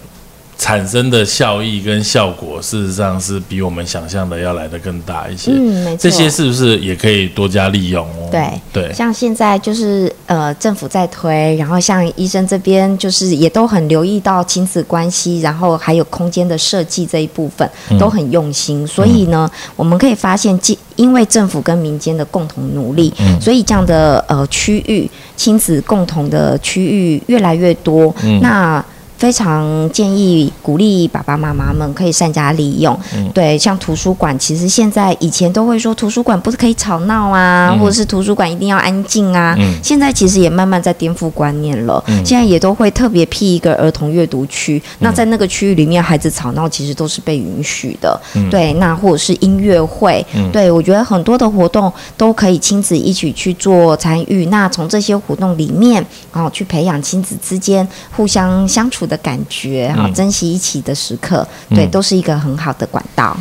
[0.62, 5.50] 产生的效益跟效果，事实上是比我们想象的要来的更大一些。
[5.52, 5.98] 嗯，没错。
[5.98, 8.30] 这些是不是也可以多加利用哦？
[8.30, 18.86] 对对，像现在就是呃，政府在推，然后像医生这边就是也都很留意到亲子关系，然后还有空间的设计这一部分都很用心。
[18.86, 28.14] 所以呢，我们可以发现，既因为政府跟民间的共同努力，所以这样的呃区域亲子共同的区域越来越多。
[28.44, 28.86] 那
[29.22, 33.00] 非常建议鼓励爸爸妈妈们可以善加利用。
[33.36, 39.56] 对，像图书馆，其实现在以前都会说图书馆不是可以吵闹啊，或者是图书馆一定要安静啊。
[39.84, 42.04] 现在其实也慢慢在颠覆观念了。
[42.26, 48.20] 现在也都会特别辟一个儿童阅读区，那在那个区域里面，孩子吵闹其实都是被允许的。
[48.50, 54.48] 对，那或者是音乐会，对我觉得很多的活动都可以亲子一起去做参与。
[54.48, 56.04] 那从这些活动里面，
[56.34, 63.36] 然哦，去培养亲子之间互相相处的感觉，哈、珍惜一起的时刻，对，都是一个很好的管道。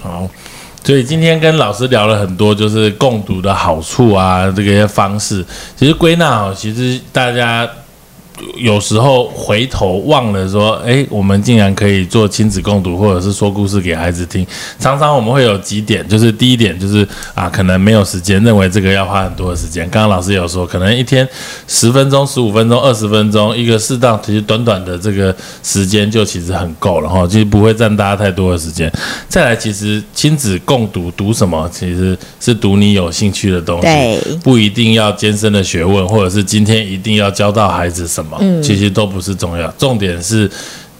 [0.00, 0.30] 好。
[0.84, 5.44] 所以今天跟老师聊了很多，就是共读的好处啊，这个些方式。
[5.76, 7.68] 其实归纳哦，其实大家
[8.56, 14.46] 有时候回头忘了说，哎，我们竟然可以做亲子共读，或者是说故事给孩子听。
[14.78, 19.88] 常常我们会有几点，就是第一点就是啊，可能没有时间，认为这个要花很多的时间。
[19.90, 21.26] 刚刚老师有说，可能一天
[21.66, 28.90] 十分钟、十五分钟、二十分钟，一个适当其实短短的这个时间就其实很够了哈，其实不会占大家太多的时间。
[29.28, 38.25] 再来，其实亲子共读读什么，其实是读你有兴趣的东西，不一定要艰深的学问，或者是今天一定要教到孩子什么，
[38.62, 39.70] 其实都不是重要。
[39.72, 40.50] 重点是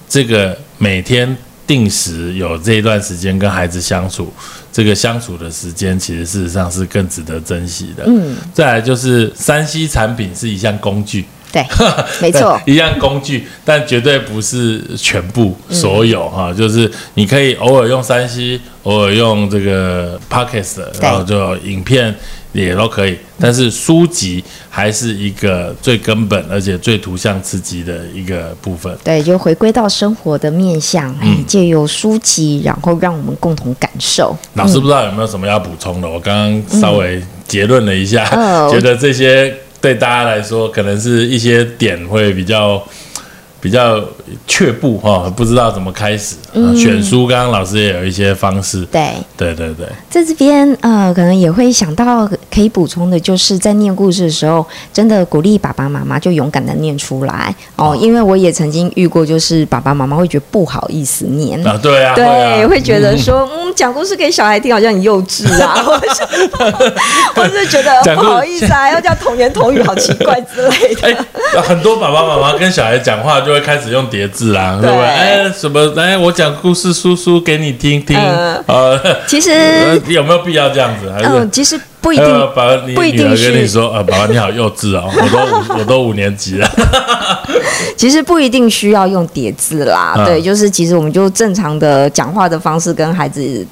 [0.09, 4.33] 这个每天定时有这一段时间跟孩子相处，
[4.73, 8.05] 这个相处的时间，其实事实上是更值得珍惜的。
[8.07, 11.25] 嗯，再来就是三 C 产品是一项工具。
[11.53, 11.65] 对，
[12.21, 22.15] 没错，一样工具，但绝对不是全部所有哈、就是你可以偶尔用三 C，偶尔用这个 Podcast，然后就影片
[22.65, 28.97] 也都可以，但是书籍还是一个最根本而且最图像刺激的一个部分。
[29.05, 34.37] 对，就回归到生活的面向，哎、借由书籍，然后让我们共同感受。
[34.55, 36.09] 老师不知道有没有什么要补充的？
[36.09, 42.83] 我刚刚稍微结论了一下，哦觉得这些对大家来说可能是一些点会比较。
[43.59, 43.99] 比比较
[44.47, 46.37] 却步哈，不知道怎么开始。
[46.77, 48.83] 选书，刚刚老师也有一些方式。
[48.87, 57.55] 对，对对对，在这边呃，可能也会想到可以补充的，就是在念故事的时候，真的鼓励爸爸妈妈就勇敢的念出来。
[57.77, 61.65] 哦，因为我也曾经遇过，就是爸爸妈妈会觉得不好意思念。
[61.67, 65.75] 啊，对啊，对，会觉得说， 嗯，讲故事给小孩听好像很幼稚啊，
[67.35, 71.25] 或者是觉得不好意思啊， 要叫童言童语，好奇怪之类的。
[71.63, 75.05] 很多爸爸妈妈跟小孩讲话就会开始用叠字啦，对不对？
[75.05, 75.93] 哎，什么？
[76.01, 78.17] 哎，我讲故事，叔叔给你听听。
[78.67, 79.51] 呃，其实
[80.09, 81.13] 有没有必要这样子？
[81.23, 82.27] 嗯，其实不一定。
[82.27, 86.67] 爸爸，你女儿跟你说，呃，爸爸你好幼稚哦， 我都我都五年级了。
[87.95, 93.67] 其实不一定需要用叠字啦，对，就是其实我们就正常的讲话的方式跟孩子。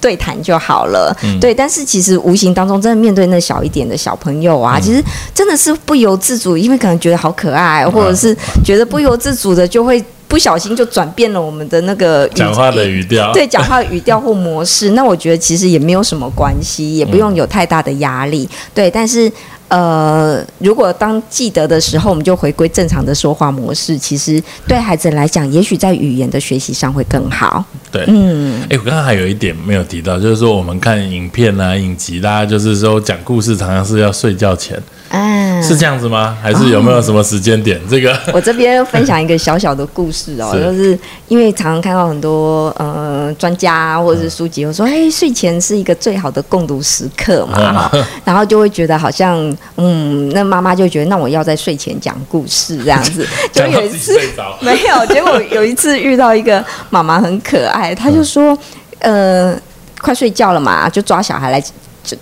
[0.00, 1.54] 对谈就好了，对。
[1.54, 5.02] 但是其实无形当中，真的面对那小一点的小朋友啊，其实
[5.34, 14.90] 真的是不由自主，因为可能觉得好可爱，或者是觉得不由自主的就会不小心就转变了我们的那个讲话的语调，对，讲话语调或模式。
[14.90, 18.90] 那我觉得其实也没有什么关系，也不用有太大的压力，对。
[18.90, 19.30] 但是。
[19.70, 23.96] 呃，如果当记得的时候，我们就回归正常的说话模式。
[23.96, 27.64] 其实对孩子来讲，也许在语言的学习上会更好。
[27.92, 34.76] 对，嗯，哎，我刚刚还有一点没有提到，就是说我们看影片啊、影集，大家就是说讲故事常常是要睡觉前。
[35.12, 36.36] 嗯，是这样子吗？
[36.40, 37.80] 还是有没有什么时间点？
[37.90, 40.96] 这个我这边分享一个小小的故事哦， 就是
[41.26, 47.90] 因为常常看到很多呃专家或者是书籍，我说哎，睡前是一个最好的共读时刻嘛，
[48.24, 49.36] 然后就会觉得好像
[49.76, 54.16] 嗯，那妈妈就觉得那我要在睡前讲故事这样子， 就有一次
[54.60, 58.56] 没有，结果有一次遇到一个妈妈很可爱，她就说
[59.00, 59.58] 呃，
[60.00, 61.60] 快睡觉了嘛，就抓小孩来。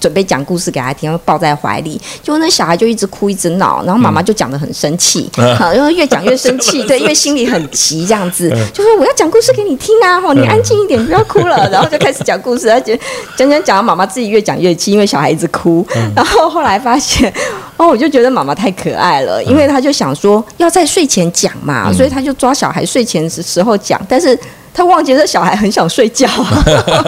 [0.01, 12.99] 准备讲故事给他听，抱在怀里，结果那小孩就一直哭一直闹，然后妈妈就讲的很生气，好，因为越讲越生气， 对，因为心里很急，这样子，就说我要讲故事给你听啊，吼，你安静一点，不要哭了， 然后就开始讲故事，而且
[13.37, 17.33] 讲讲讲，妈妈自己越讲越气，因为小孩一直哭，然后后来发现，
[17.77, 24.39] 哦，我就觉得妈妈太可爱了，因为他就想说要在睡前讲嘛，所以他就抓小孩睡前时候讲，但是。
[24.71, 26.29] 他忘记这小孩很想睡觉，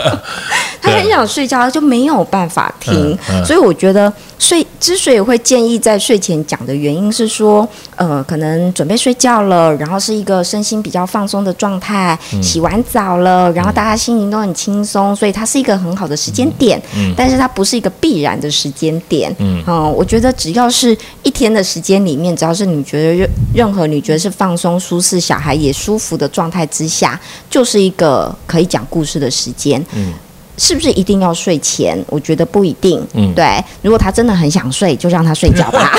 [0.80, 3.16] 他很想睡觉，他就没有办法听。
[3.44, 16.80] 所以我觉得睡之所以会建议在睡前讲的原因是说，呃，可能准备睡觉了，然后是一个身心比较放松的状态，洗完澡了，然后大家心情都很轻松，所以它是一个很好的时间点。
[16.96, 19.34] 嗯，但是它不是一个必然的时间点。
[19.38, 19.62] 嗯，
[19.94, 27.20] 我觉得只要是一天的时间里面，只要是你觉得任任何你觉得是放松、舒适，小孩也舒服的状态之下，
[27.50, 30.12] 就是一个可以讲故事的时间，嗯，
[30.60, 31.98] 是不是一定要睡前？
[32.08, 33.64] 我觉得不一定，嗯，对。
[33.80, 35.90] 如果他真的很想睡，就让他睡觉吧。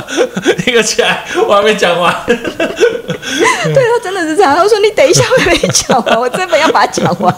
[0.66, 2.14] 那个起来，我还没讲完。
[2.26, 2.36] 对
[3.74, 4.54] 他真的是这样。
[4.54, 7.34] 他说：“你等一下，我没讲完，我真的要把它讲完。”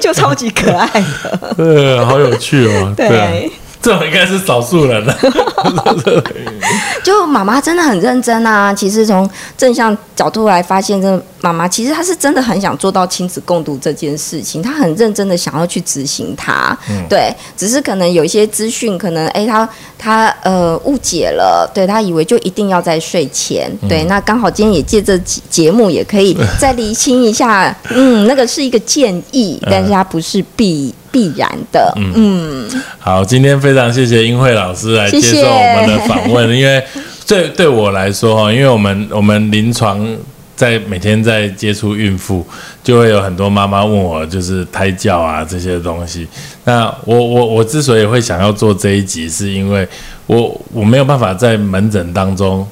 [0.00, 2.92] 就超级可爱的， 对，好有趣哦。
[2.96, 3.48] 对。
[3.80, 5.16] 这种应该是少数人了。
[7.02, 8.74] 就妈妈真的很认真啊！
[8.74, 16.76] 其实从正向角度来发现，这妈妈其实她是真的很想做到亲子共读这件事情，她很认真的想要去执行它。
[17.08, 23.70] 对，只是可能有一些资讯，可能哎，她她呃误解了，对她以为就一定要在睡前。
[23.88, 25.16] 对，那刚好今天也借这
[25.48, 27.74] 节目，也可以再厘清一下。
[27.90, 30.94] 嗯，那个是一个建议，但是它不是必。
[31.10, 36.82] 必然的，嗯，好，今天非常谢谢英慧老师来接受我们的访问， 因为
[37.26, 40.06] 对对我来说哈，因为我们我们临床
[40.54, 42.46] 在每天在接触孕妇，
[42.82, 46.26] 就会有很多妈妈问我就是胎教啊这些东西。
[46.64, 49.86] 那我我我之所以会想要做这一集，是因为
[50.26, 52.66] 我我没有办法在门诊当中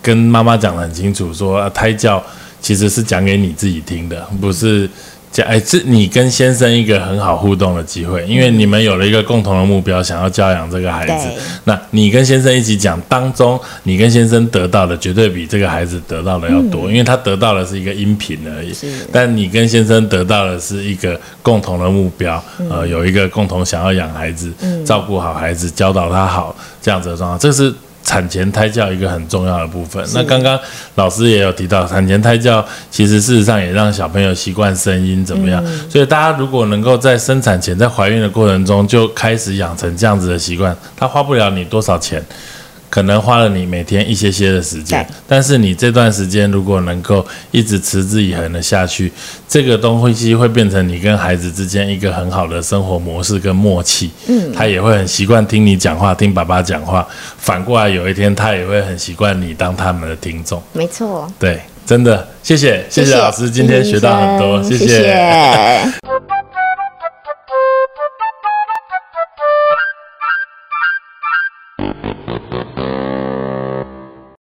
[0.00, 2.22] 跟妈妈讲的很清楚，说胎教
[2.60, 4.88] 其实是讲给你自己听的，不是。
[5.42, 11.28] 哎，这你跟先生一个很好互动的机会，因为你们有了一个共同的目标，想要教养这个孩子。
[11.64, 18.72] 那你跟先生一起讲，当中你跟先生得到的绝对比这个孩子得到的要多，因为他得到的是一个音频而已。
[19.10, 24.52] 但你跟先生得到的是一个共同的目标，呃，有一个共同想要养孩子、
[24.84, 27.74] 照顾好孩子、教导他好这样子的状况，这是。
[28.04, 30.04] 产前胎教一个很重要的部分。
[30.14, 30.58] 那刚刚
[30.94, 35.64] 老师也有提到，产前胎教其实事实上也让小朋友习惯声音怎么样。
[35.88, 42.22] 所以大家如果能够在生产前，在怀孕的过程中就开始养成这样子的习惯，他花不了你多少钱。
[42.94, 49.10] 可能花了你每天一些些的时间，但是你这段时间如果能够一直持之以恒的下去，
[49.48, 54.12] 这个东西会变成你跟孩子之间一个很好的生活模式跟默契。
[54.28, 57.04] 嗯，他也会很习惯听你讲话，听爸爸讲话。
[57.36, 60.62] 反过来有一天他也会很习惯你当他们的听众。
[60.72, 61.28] 没错。
[61.36, 61.60] 对。
[61.84, 66.33] 真的，谢谢谢谢老师，今天学到很多，谢谢谢。